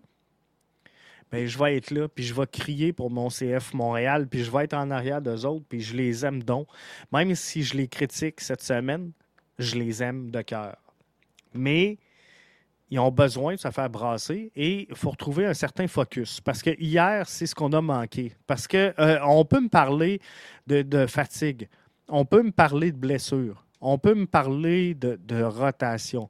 ben, 1.32 1.48
je 1.48 1.58
vais 1.58 1.78
être 1.78 1.92
là, 1.92 2.08
puis 2.10 2.24
je 2.26 2.34
vais 2.34 2.46
crier 2.46 2.92
pour 2.92 3.10
mon 3.10 3.30
CF 3.30 3.74
Montréal, 3.74 4.28
puis 4.28 4.44
je 4.44 4.52
vais 4.52 4.66
être 4.66 4.74
en 4.74 4.92
arrière 4.92 5.22
d'eux 5.22 5.46
autres, 5.46 5.66
puis 5.68 5.80
je 5.80 5.96
les 5.96 6.26
aime 6.26 6.44
donc. 6.44 6.68
Même 7.14 7.34
si 7.36 7.64
je 7.64 7.76
les 7.76 7.88
critique 7.88 8.42
cette 8.42 8.62
semaine, 8.62 9.12
je 9.58 9.76
les 9.76 10.04
aime 10.04 10.30
de 10.30 10.42
cœur. 10.42 10.76
Mais 11.54 11.98
ils 12.90 13.00
ont 13.00 13.12
besoin 13.12 13.56
de 13.56 13.60
se 13.60 13.72
faire 13.72 13.90
brasser 13.90 14.52
et 14.54 14.88
il 14.90 14.96
faut 14.96 15.12
retrouver 15.12 15.46
un 15.46 15.54
certain 15.54 15.88
focus. 15.88 16.42
Parce 16.42 16.62
que 16.62 16.72
hier, 16.78 17.28
c'est 17.28 17.46
ce 17.46 17.56
qu'on 17.56 17.72
a 17.72 17.82
manqué. 17.82 18.34
Parce 18.46 18.68
qu'on 18.68 18.92
euh, 19.00 19.18
on 19.24 19.46
peut 19.46 19.62
me 19.62 19.70
parler 19.70 20.20
de, 20.68 21.06
fatigue, 21.08 21.70
on 22.10 22.26
peut 22.26 22.44
me 22.44 22.52
parler 22.52 22.92
de 22.92 22.98
blessure, 22.98 23.66
on 23.80 23.98
peut 23.98 24.14
me 24.14 24.26
parler 24.26 24.94
de, 24.94 25.18
de 25.24 25.42
rotation. 25.42 26.30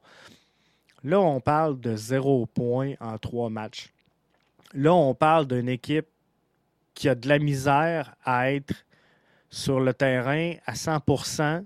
Là, 1.02 1.20
on 1.20 1.40
parle 1.40 1.80
de 1.80 1.96
zéro 1.96 2.46
point 2.46 2.94
en 3.00 3.18
trois 3.18 3.50
matchs. 3.50 3.92
Là, 4.74 4.94
on 4.94 5.14
parle 5.14 5.46
d'une 5.46 5.68
équipe 5.68 6.06
qui 6.94 7.08
a 7.08 7.14
de 7.14 7.28
la 7.28 7.38
misère 7.38 8.14
à 8.24 8.52
être 8.52 8.74
sur 9.50 9.80
le 9.80 9.92
terrain 9.92 10.54
à 10.66 10.72
100% 10.72 11.64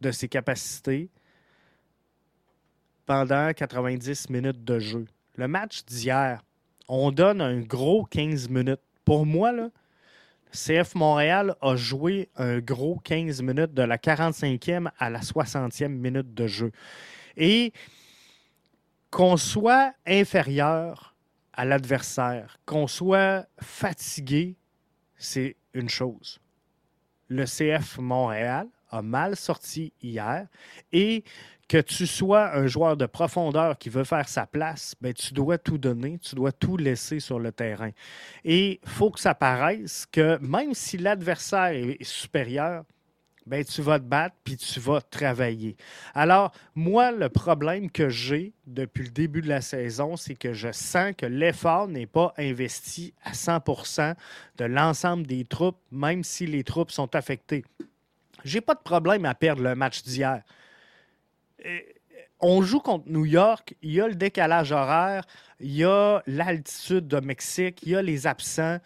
de 0.00 0.10
ses 0.10 0.28
capacités 0.28 1.10
pendant 3.06 3.52
90 3.52 4.30
minutes 4.30 4.64
de 4.64 4.78
jeu. 4.78 5.06
Le 5.36 5.48
match 5.48 5.84
d'hier, 5.84 6.42
on 6.88 7.10
donne 7.10 7.40
un 7.40 7.60
gros 7.60 8.04
15 8.04 8.48
minutes. 8.48 8.80
Pour 9.04 9.26
moi, 9.26 9.52
là, 9.52 9.70
CF 10.52 10.94
Montréal 10.94 11.56
a 11.60 11.74
joué 11.74 12.30
un 12.36 12.60
gros 12.60 12.96
15 13.00 13.42
minutes 13.42 13.74
de 13.74 13.82
la 13.82 13.98
45e 13.98 14.88
à 14.98 15.10
la 15.10 15.20
60e 15.20 15.88
minute 15.88 16.32
de 16.32 16.46
jeu. 16.46 16.70
Et 17.36 17.72
qu'on 19.10 19.36
soit 19.36 19.92
inférieur 20.06 21.13
à 21.54 21.64
l'adversaire, 21.64 22.58
qu'on 22.66 22.86
soit 22.86 23.46
fatigué, 23.60 24.56
c'est 25.16 25.56
une 25.72 25.88
chose. 25.88 26.40
Le 27.28 27.44
CF 27.44 27.98
Montréal 27.98 28.68
a 28.90 29.02
mal 29.02 29.36
sorti 29.36 29.92
hier 30.02 30.46
et 30.92 31.24
que 31.68 31.78
tu 31.78 32.06
sois 32.06 32.54
un 32.54 32.66
joueur 32.66 32.96
de 32.96 33.06
profondeur 33.06 33.78
qui 33.78 33.88
veut 33.88 34.04
faire 34.04 34.28
sa 34.28 34.46
place, 34.46 34.94
ben, 35.00 35.14
tu 35.14 35.32
dois 35.32 35.56
tout 35.58 35.78
donner, 35.78 36.18
tu 36.18 36.34
dois 36.34 36.52
tout 36.52 36.76
laisser 36.76 37.20
sur 37.20 37.38
le 37.38 37.52
terrain. 37.52 37.90
Et 38.44 38.80
il 38.82 38.88
faut 38.88 39.10
que 39.10 39.20
ça 39.20 39.34
paraisse 39.34 40.06
que 40.10 40.38
même 40.38 40.74
si 40.74 40.98
l'adversaire 40.98 41.72
est 41.72 42.04
supérieur, 42.04 42.84
ben, 43.46 43.64
tu 43.64 43.82
vas 43.82 43.98
te 43.98 44.04
battre 44.04 44.36
puis 44.44 44.56
tu 44.56 44.80
vas 44.80 45.00
travailler. 45.00 45.76
Alors, 46.14 46.52
moi, 46.74 47.12
le 47.12 47.28
problème 47.28 47.90
que 47.90 48.08
j'ai 48.08 48.52
depuis 48.66 49.04
le 49.04 49.10
début 49.10 49.42
de 49.42 49.48
la 49.48 49.60
saison, 49.60 50.16
c'est 50.16 50.34
que 50.34 50.52
je 50.52 50.72
sens 50.72 51.12
que 51.16 51.26
l'effort 51.26 51.88
n'est 51.88 52.06
pas 52.06 52.32
investi 52.38 53.12
à 53.22 53.32
100% 53.32 54.14
de 54.58 54.64
l'ensemble 54.64 55.26
des 55.26 55.44
troupes, 55.44 55.78
même 55.90 56.24
si 56.24 56.46
les 56.46 56.64
troupes 56.64 56.90
sont 56.90 57.14
affectées. 57.14 57.64
J'ai 58.44 58.60
pas 58.60 58.74
de 58.74 58.82
problème 58.82 59.24
à 59.24 59.34
perdre 59.34 59.62
le 59.62 59.74
match 59.74 60.02
d'hier. 60.02 60.42
Euh, 61.64 61.78
on 62.40 62.62
joue 62.62 62.80
contre 62.80 63.08
New 63.08 63.24
York, 63.24 63.74
il 63.80 63.92
y 63.92 64.00
a 64.00 64.08
le 64.08 64.14
décalage 64.14 64.72
horaire, 64.72 65.24
il 65.60 65.74
y 65.74 65.84
a 65.84 66.22
l'altitude 66.26 67.08
de 67.08 67.20
Mexique, 67.20 67.80
il 67.82 67.90
y 67.90 67.96
a 67.96 68.02
les 68.02 68.26
absents 68.26 68.78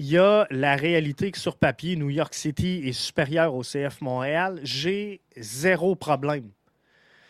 il 0.00 0.06
y 0.06 0.16
a 0.16 0.46
la 0.48 0.76
réalité 0.76 1.30
que 1.30 1.36
sur 1.36 1.56
papier, 1.56 1.94
New 1.94 2.08
York 2.08 2.32
City 2.32 2.80
est 2.86 2.92
supérieur 2.92 3.54
au 3.54 3.60
CF 3.60 4.00
Montréal. 4.00 4.58
J'ai 4.62 5.20
zéro 5.36 5.94
problème. 5.94 6.48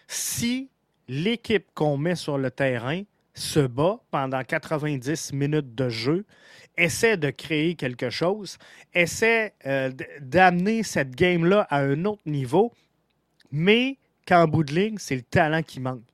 Si 0.07 0.71
l'équipe 1.09 1.67
qu'on 1.75 1.97
met 1.97 2.15
sur 2.15 2.39
le 2.39 2.49
terrain 2.49 3.03
se 3.35 3.59
bat 3.59 3.99
pendant 4.13 4.45
90 4.45 5.33
minutes 5.33 5.75
de 5.75 5.89
jeu, 5.89 6.25
essaie 6.77 7.17
de 7.17 7.31
créer 7.31 7.75
quelque 7.75 8.09
chose, 8.09 8.57
essaie 8.95 9.53
euh, 9.67 9.91
d'amener 10.21 10.85
cette 10.85 11.17
game-là 11.17 11.67
à 11.71 11.81
un 11.81 12.05
autre 12.05 12.23
niveau, 12.25 12.73
mais 13.51 13.99
qu'en 14.29 14.47
bout 14.47 14.63
de 14.63 14.73
ligne, 14.73 14.99
c'est 14.99 15.17
le 15.17 15.23
talent 15.23 15.65
qui 15.65 15.81
manque. 15.81 16.07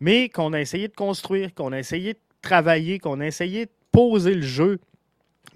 Mais 0.00 0.30
qu'on 0.30 0.54
a 0.54 0.60
essayé 0.62 0.88
de 0.88 0.94
construire, 0.94 1.54
qu'on 1.54 1.72
a 1.72 1.78
essayé 1.78 2.14
de 2.14 2.20
travailler, 2.40 2.98
qu'on 2.98 3.20
a 3.20 3.26
essayé 3.26 3.66
de 3.66 3.70
poser 3.92 4.32
le 4.32 4.40
jeu, 4.40 4.80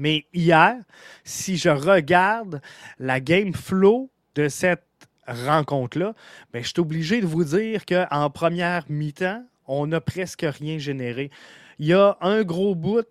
mais 0.03 0.27
hier, 0.35 0.83
si 1.23 1.57
je 1.57 1.69
regarde 1.69 2.61
la 2.99 3.21
game 3.21 3.55
flow 3.55 4.11
de 4.35 4.49
cette 4.49 4.83
rencontre-là, 5.29 6.15
ben, 6.53 6.61
je 6.61 6.71
suis 6.71 6.81
obligé 6.81 7.21
de 7.21 7.27
vous 7.27 7.45
dire 7.45 7.87
qu'en 7.87 8.29
première 8.29 8.85
mi-temps, 8.89 9.45
on 9.69 9.87
n'a 9.87 10.01
presque 10.01 10.45
rien 10.45 10.79
généré. 10.79 11.31
Il 11.79 11.87
y 11.87 11.93
a 11.93 12.19
un 12.21 12.43
gros 12.43 12.75
bout, 12.75 13.07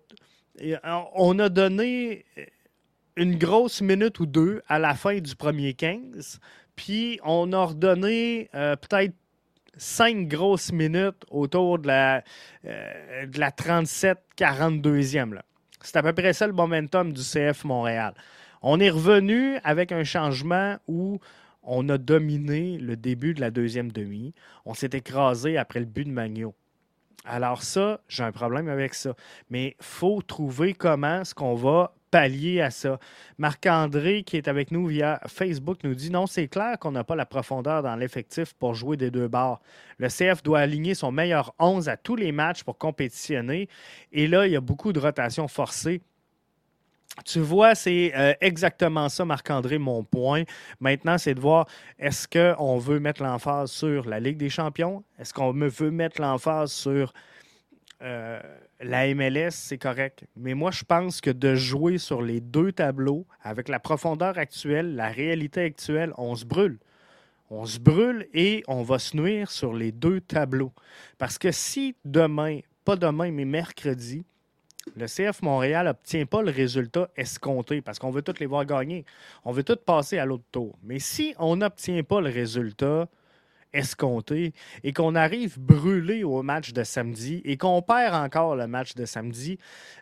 on 1.14 1.38
a 1.38 1.48
donné 1.48 2.26
une 3.16 3.38
grosse 3.38 3.80
minute 3.80 4.20
ou 4.20 4.26
deux 4.26 4.60
à 4.68 4.78
la 4.78 4.94
fin 4.94 5.18
du 5.18 5.34
premier 5.34 5.72
15, 5.72 6.40
puis 6.76 7.18
on 7.24 7.54
a 7.54 7.64
redonné 7.64 8.50
euh, 8.54 8.76
peut-être 8.76 9.14
cinq 9.78 10.28
grosses 10.28 10.72
minutes 10.72 11.24
autour 11.30 11.78
de 11.78 11.86
la, 11.86 12.22
euh, 12.66 13.24
de 13.24 13.40
la 13.40 13.50
37-42e. 13.50 15.40
C'est 15.82 15.96
à 15.96 16.02
peu 16.02 16.12
près 16.12 16.32
ça 16.32 16.46
le 16.46 16.52
momentum 16.52 17.12
du 17.12 17.22
CF 17.22 17.64
Montréal. 17.64 18.14
On 18.62 18.78
est 18.80 18.90
revenu 18.90 19.58
avec 19.64 19.92
un 19.92 20.04
changement 20.04 20.76
où 20.86 21.18
on 21.62 21.88
a 21.88 21.98
dominé 21.98 22.78
le 22.78 22.96
début 22.96 23.34
de 23.34 23.40
la 23.40 23.50
deuxième 23.50 23.90
demi. 23.90 24.34
On 24.64 24.74
s'est 24.74 24.90
écrasé 24.92 25.56
après 25.56 25.80
le 25.80 25.86
but 25.86 26.04
de 26.04 26.12
Magno. 26.12 26.54
Alors 27.24 27.62
ça, 27.62 28.00
j'ai 28.08 28.24
un 28.24 28.32
problème 28.32 28.68
avec 28.68 28.94
ça. 28.94 29.14
Mais 29.50 29.76
il 29.78 29.84
faut 29.84 30.22
trouver 30.22 30.74
comment 30.74 31.20
est-ce 31.20 31.34
qu'on 31.34 31.54
va 31.54 31.94
pallier 32.12 32.60
à 32.60 32.70
ça. 32.70 33.00
Marc-André, 33.38 34.22
qui 34.22 34.36
est 34.36 34.46
avec 34.46 34.70
nous 34.70 34.86
via 34.86 35.18
Facebook, 35.26 35.78
nous 35.82 35.94
dit 35.94 36.10
non, 36.10 36.28
c'est 36.28 36.46
clair 36.46 36.78
qu'on 36.78 36.92
n'a 36.92 37.02
pas 37.02 37.16
la 37.16 37.26
profondeur 37.26 37.82
dans 37.82 37.96
l'effectif 37.96 38.52
pour 38.52 38.74
jouer 38.74 38.96
des 38.96 39.10
deux 39.10 39.26
bords. 39.26 39.60
Le 39.98 40.08
CF 40.08 40.44
doit 40.44 40.60
aligner 40.60 40.94
son 40.94 41.10
meilleur 41.10 41.54
11 41.58 41.88
à 41.88 41.96
tous 41.96 42.14
les 42.14 42.30
matchs 42.30 42.62
pour 42.62 42.78
compétitionner. 42.78 43.68
Et 44.12 44.28
là, 44.28 44.46
il 44.46 44.52
y 44.52 44.56
a 44.56 44.60
beaucoup 44.60 44.92
de 44.92 45.00
rotations 45.00 45.48
forcées. 45.48 46.02
Tu 47.24 47.40
vois, 47.40 47.74
c'est 47.74 48.12
euh, 48.14 48.34
exactement 48.40 49.08
ça, 49.08 49.24
Marc-André, 49.24 49.78
mon 49.78 50.02
point. 50.04 50.44
Maintenant, 50.80 51.18
c'est 51.18 51.34
de 51.34 51.40
voir 51.40 51.66
est-ce 51.98 52.28
qu'on 52.28 52.78
veut 52.78 53.00
mettre 53.00 53.22
l'emphase 53.22 53.70
sur 53.70 54.08
la 54.08 54.20
Ligue 54.20 54.38
des 54.38 54.48
champions? 54.48 55.02
Est-ce 55.18 55.32
qu'on 55.32 55.52
veut 55.52 55.90
mettre 55.90 56.20
l'emphase 56.20 56.72
sur 56.72 57.12
euh, 58.02 58.40
la 58.80 59.14
MLS, 59.14 59.50
c'est 59.50 59.78
correct. 59.78 60.24
Mais 60.36 60.54
moi, 60.54 60.70
je 60.70 60.84
pense 60.84 61.20
que 61.20 61.30
de 61.30 61.54
jouer 61.54 61.98
sur 61.98 62.22
les 62.22 62.40
deux 62.40 62.72
tableaux, 62.72 63.26
avec 63.42 63.68
la 63.68 63.78
profondeur 63.78 64.38
actuelle, 64.38 64.96
la 64.96 65.08
réalité 65.08 65.62
actuelle, 65.62 66.12
on 66.18 66.34
se 66.34 66.44
brûle. 66.44 66.78
On 67.50 67.66
se 67.66 67.78
brûle 67.78 68.26
et 68.32 68.64
on 68.66 68.82
va 68.82 68.98
se 68.98 69.16
nuire 69.16 69.50
sur 69.50 69.74
les 69.74 69.92
deux 69.92 70.20
tableaux. 70.20 70.72
Parce 71.18 71.38
que 71.38 71.52
si 71.52 71.94
demain, 72.04 72.60
pas 72.84 72.96
demain, 72.96 73.30
mais 73.30 73.44
mercredi, 73.44 74.24
le 74.96 75.06
CF 75.06 75.42
Montréal 75.42 75.86
n'obtient 75.86 76.26
pas 76.26 76.42
le 76.42 76.50
résultat 76.50 77.08
escompté, 77.16 77.82
parce 77.82 77.98
qu'on 77.98 78.10
veut 78.10 78.22
tous 78.22 78.40
les 78.40 78.46
voir 78.46 78.64
gagner, 78.64 79.04
on 79.44 79.52
veut 79.52 79.62
tous 79.62 79.76
passer 79.76 80.18
à 80.18 80.24
l'autre 80.24 80.44
tour. 80.50 80.76
Mais 80.82 80.98
si 80.98 81.34
on 81.38 81.56
n'obtient 81.56 82.02
pas 82.02 82.20
le 82.20 82.30
résultat, 82.30 83.08
escompté 83.72 84.52
et 84.82 84.92
qu'on 84.92 85.14
arrive 85.14 85.58
brûlé 85.58 86.24
au 86.24 86.42
match 86.42 86.72
de 86.72 86.84
samedi 86.84 87.40
et 87.44 87.56
qu'on 87.56 87.82
perd 87.82 88.14
encore 88.14 88.56
le 88.56 88.66
match 88.66 88.94
de 88.94 89.04
samedi, 89.04 89.58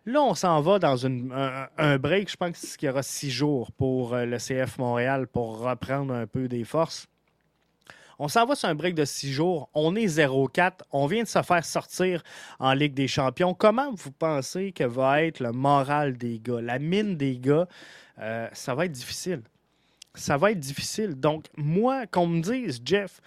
là, 0.06 0.22
on 0.22 0.34
s'en 0.34 0.60
va 0.60 0.78
dans 0.78 1.06
un, 1.06 1.98
break. 1.98 2.30
Je 2.30 2.36
pense 2.36 2.76
qu'il 2.76 2.86
y 2.86 2.90
aura 2.90 3.02
six 3.02 3.30
jours 3.30 3.72
pour 3.72 4.14
euh, 4.14 4.24
le 4.24 4.38
CF 4.38 4.78
Montréal 4.78 5.26
pour 5.26 5.60
reprendre 5.60 6.14
un 6.14 6.26
peu 6.26 6.48
des 6.48 6.64
forces. 6.64 7.06
On 8.22 8.28
s'en 8.28 8.44
va 8.44 8.54
sur 8.54 8.68
un 8.68 8.74
break 8.74 8.94
de 8.94 9.06
six 9.06 9.32
jours. 9.32 9.70
On 9.72 9.96
est 9.96 10.04
0-4. 10.04 10.80
On 10.92 11.06
vient 11.06 11.22
de 11.22 11.28
se 11.28 11.40
faire 11.40 11.64
sortir 11.64 12.22
en 12.58 12.74
Ligue 12.74 12.92
des 12.92 13.08
Champions. 13.08 13.54
Comment 13.54 13.94
vous 13.94 14.12
pensez 14.12 14.72
que 14.72 14.84
va 14.84 15.22
être 15.22 15.40
le 15.40 15.52
moral 15.52 16.18
des 16.18 16.38
gars, 16.38 16.60
la 16.60 16.78
mine 16.78 17.16
des 17.16 17.38
gars? 17.38 17.66
Euh, 18.18 18.46
ça 18.52 18.74
va 18.74 18.84
être 18.84 18.92
difficile 18.92 19.42
ça 20.20 20.36
va 20.36 20.52
être 20.52 20.60
difficile. 20.60 21.14
Donc, 21.14 21.46
moi, 21.56 22.06
qu'on 22.06 22.26
me 22.26 22.40
dise, 22.40 22.80
Jeff, 22.84 23.20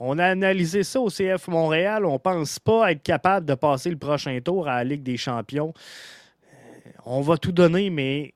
on 0.00 0.18
a 0.18 0.26
analysé 0.26 0.82
ça 0.82 1.00
au 1.00 1.08
CF 1.08 1.48
Montréal, 1.48 2.04
on 2.04 2.14
ne 2.14 2.18
pense 2.18 2.58
pas 2.58 2.92
être 2.92 3.02
capable 3.02 3.46
de 3.46 3.54
passer 3.54 3.90
le 3.90 3.96
prochain 3.96 4.38
tour 4.40 4.68
à 4.68 4.76
la 4.76 4.84
Ligue 4.84 5.02
des 5.02 5.16
Champions. 5.16 5.72
On 7.06 7.20
va 7.20 7.38
tout 7.38 7.52
donner, 7.52 7.90
mais 7.90 8.34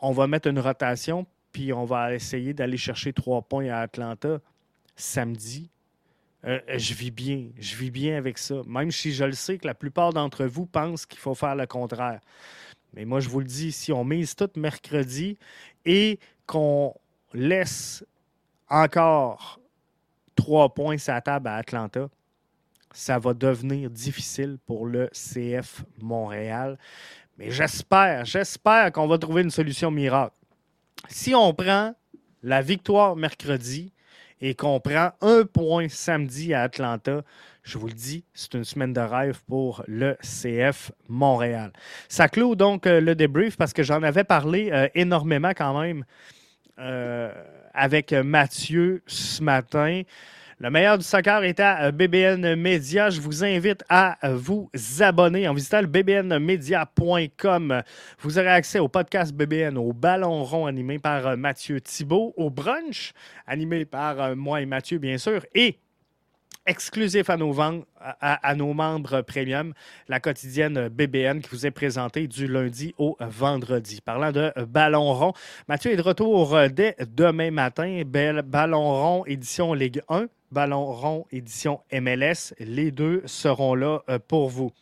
on 0.00 0.12
va 0.12 0.26
mettre 0.26 0.48
une 0.48 0.58
rotation, 0.58 1.26
puis 1.52 1.72
on 1.72 1.84
va 1.84 2.14
essayer 2.14 2.52
d'aller 2.52 2.76
chercher 2.76 3.12
trois 3.12 3.42
points 3.42 3.68
à 3.68 3.80
Atlanta 3.80 4.40
samedi. 4.96 5.70
Euh, 6.44 6.58
je 6.76 6.94
vis 6.94 7.10
bien. 7.10 7.48
Je 7.58 7.76
vis 7.76 7.90
bien 7.90 8.16
avec 8.16 8.38
ça. 8.38 8.62
Même 8.66 8.90
si 8.90 9.12
je 9.12 9.24
le 9.24 9.32
sais 9.32 9.58
que 9.58 9.66
la 9.66 9.74
plupart 9.74 10.12
d'entre 10.12 10.44
vous 10.44 10.66
pensent 10.66 11.06
qu'il 11.06 11.18
faut 11.18 11.34
faire 11.34 11.54
le 11.54 11.66
contraire. 11.66 12.20
Mais 12.94 13.04
moi, 13.04 13.20
je 13.20 13.28
vous 13.28 13.40
le 13.40 13.46
dis, 13.46 13.72
si 13.72 13.92
on 13.92 14.04
mise 14.04 14.34
tout 14.34 14.50
mercredi 14.56 15.38
et 15.84 16.18
qu'on 16.46 16.94
laisse 17.32 18.04
encore 18.68 19.60
trois 20.34 20.72
points 20.72 20.98
sur 20.98 21.12
la 21.12 21.20
table 21.20 21.48
à 21.48 21.56
Atlanta, 21.56 22.08
ça 22.92 23.18
va 23.18 23.34
devenir 23.34 23.90
difficile 23.90 24.58
pour 24.66 24.86
le 24.86 25.08
CF 25.12 25.84
Montréal. 26.00 26.78
Mais 27.38 27.50
j'espère, 27.50 28.24
j'espère 28.24 28.90
qu'on 28.92 29.06
va 29.06 29.18
trouver 29.18 29.42
une 29.42 29.50
solution 29.50 29.90
miracle. 29.90 30.34
Si 31.08 31.34
on 31.34 31.54
prend 31.54 31.94
la 32.42 32.62
victoire 32.62 33.16
mercredi 33.16 33.92
et 34.40 34.54
qu'on 34.54 34.80
prend 34.80 35.12
un 35.20 35.44
point 35.44 35.88
samedi 35.88 36.52
à 36.52 36.62
Atlanta, 36.62 37.22
je 37.62 37.78
vous 37.78 37.86
le 37.86 37.92
dis, 37.92 38.24
c'est 38.34 38.54
une 38.54 38.64
semaine 38.64 38.92
de 38.92 39.00
rêve 39.00 39.40
pour 39.46 39.84
le 39.86 40.16
CF 40.22 40.90
Montréal. 41.08 41.72
Ça 42.08 42.28
clôt 42.28 42.54
donc 42.56 42.86
euh, 42.86 43.00
le 43.00 43.14
débrief 43.14 43.56
parce 43.56 43.72
que 43.72 43.82
j'en 43.82 44.02
avais 44.02 44.24
parlé 44.24 44.70
euh, 44.72 44.88
énormément 44.94 45.50
quand 45.50 45.80
même 45.80 46.04
euh, 46.78 47.32
avec 47.74 48.12
Mathieu 48.12 49.02
ce 49.06 49.42
matin. 49.42 50.02
Le 50.58 50.70
meilleur 50.70 50.98
du 50.98 51.04
soccer 51.04 51.42
est 51.44 51.58
à 51.60 51.90
BBN 51.90 52.54
Media. 52.54 53.08
Je 53.08 53.18
vous 53.20 53.44
invite 53.44 53.82
à 53.88 54.18
vous 54.34 54.68
abonner 54.98 55.48
en 55.48 55.54
visitant 55.54 55.80
le 55.80 55.86
bbnmedia.com. 55.86 57.82
Vous 58.18 58.38
aurez 58.38 58.48
accès 58.48 58.78
au 58.78 58.88
podcast 58.88 59.32
BBN, 59.32 59.78
au 59.78 59.94
ballon 59.94 60.44
rond 60.44 60.66
animé 60.66 60.98
par 60.98 61.38
Mathieu 61.38 61.80
Thibault, 61.80 62.34
au 62.36 62.50
brunch 62.50 63.14
animé 63.46 63.86
par 63.86 64.36
moi 64.36 64.60
et 64.60 64.66
Mathieu, 64.66 64.98
bien 64.98 65.16
sûr, 65.16 65.46
et 65.54 65.78
exclusif 66.66 67.30
à 67.30 67.36
nos, 67.36 68.72
membres 68.74 69.22
premium, 69.22 69.72
la 70.08 70.20
quotidienne 70.20 70.88
BBN 70.88 71.40
qui 71.40 71.50
vous 71.50 71.66
est 71.66 71.70
présentée 71.70 72.26
du 72.26 72.46
lundi 72.46 72.94
au 72.98 73.16
vendredi. 73.20 74.00
Parlant 74.00 74.32
de 74.32 74.52
Ballon 74.68 75.12
rond, 75.12 75.32
Mathieu 75.68 75.92
est 75.92 75.96
de 75.96 76.02
retour 76.02 76.56
dès 76.70 76.96
demain 77.16 77.50
matin. 77.50 78.02
Ballon 78.04 78.82
rond 78.82 79.24
édition 79.26 79.74
Ligue 79.74 80.02
1, 80.08 80.26
Ballon 80.50 80.86
rond 80.86 81.26
édition 81.30 81.80
MLS. 81.92 82.54
Les 82.58 82.90
deux 82.90 83.22
seront 83.26 83.74
là 83.74 84.00
euh, 84.08 84.18
pour 84.18 84.48
vous. 84.48 84.72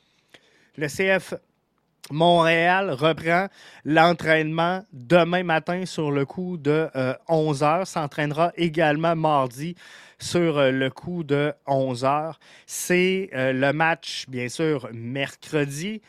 Le 0.76 0.86
CF 0.86 1.34
Montréal 2.10 2.90
reprend 2.90 3.48
l'entraînement 3.84 4.82
demain 4.92 5.42
matin 5.42 5.84
sur 5.86 6.10
le 6.10 6.24
coup 6.24 6.56
de 6.56 6.88
11 7.28 7.62
euh, 7.62 7.66
heures. 7.66 7.86
S'entraînera 7.86 8.52
également 8.56 9.14
mardi 9.14 9.74
sur 10.18 10.58
euh, 10.58 10.70
le 10.70 10.90
coup 10.90 11.24
de 11.24 11.52
11 11.66 12.04
heures. 12.04 12.40
C'est 12.66 13.30
euh, 13.34 13.52
le 13.52 13.72
match, 13.72 14.24
bien 14.28 14.48
sûr, 14.48 14.88
mercredi. 14.92 16.00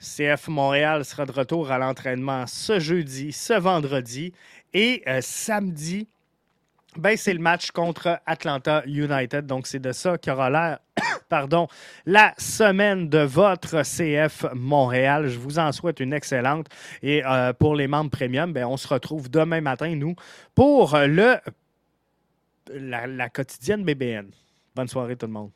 CF 0.00 0.48
Montréal 0.48 1.04
sera 1.04 1.26
de 1.26 1.32
retour 1.32 1.70
à 1.70 1.78
l'entraînement 1.78 2.46
ce 2.46 2.80
jeudi, 2.80 3.32
ce 3.32 3.52
vendredi. 3.52 4.32
Et 4.72 5.02
samedi, 5.20 6.08
ben, 6.96 7.16
c'est 7.16 7.32
le 7.32 7.40
match 7.40 7.70
contre 7.70 8.20
Atlanta 8.26 8.82
United. 8.86 9.46
Donc, 9.46 9.66
c'est 9.66 9.78
de 9.78 9.92
ça 9.92 10.18
qu'aura 10.18 10.50
l'air 10.50 10.78
pardon, 11.28 11.68
la 12.06 12.34
semaine 12.38 13.08
de 13.08 13.18
votre 13.18 13.82
CF 13.82 14.46
Montréal. 14.54 15.28
Je 15.28 15.38
vous 15.38 15.58
en 15.58 15.72
souhaite 15.72 16.00
une 16.00 16.12
excellente. 16.12 16.66
Et 17.02 17.24
euh, 17.24 17.52
pour 17.52 17.74
les 17.74 17.86
membres 17.86 18.10
premium, 18.10 18.52
ben, 18.52 18.64
on 18.66 18.76
se 18.76 18.88
retrouve 18.88 19.30
demain 19.30 19.60
matin, 19.60 19.94
nous, 19.94 20.14
pour 20.54 20.96
le, 20.96 21.36
la, 22.72 23.06
la 23.06 23.28
quotidienne 23.28 23.84
BBN. 23.84 24.30
Bonne 24.74 24.88
soirée 24.88 25.16
tout 25.16 25.26
le 25.26 25.32
monde. 25.32 25.50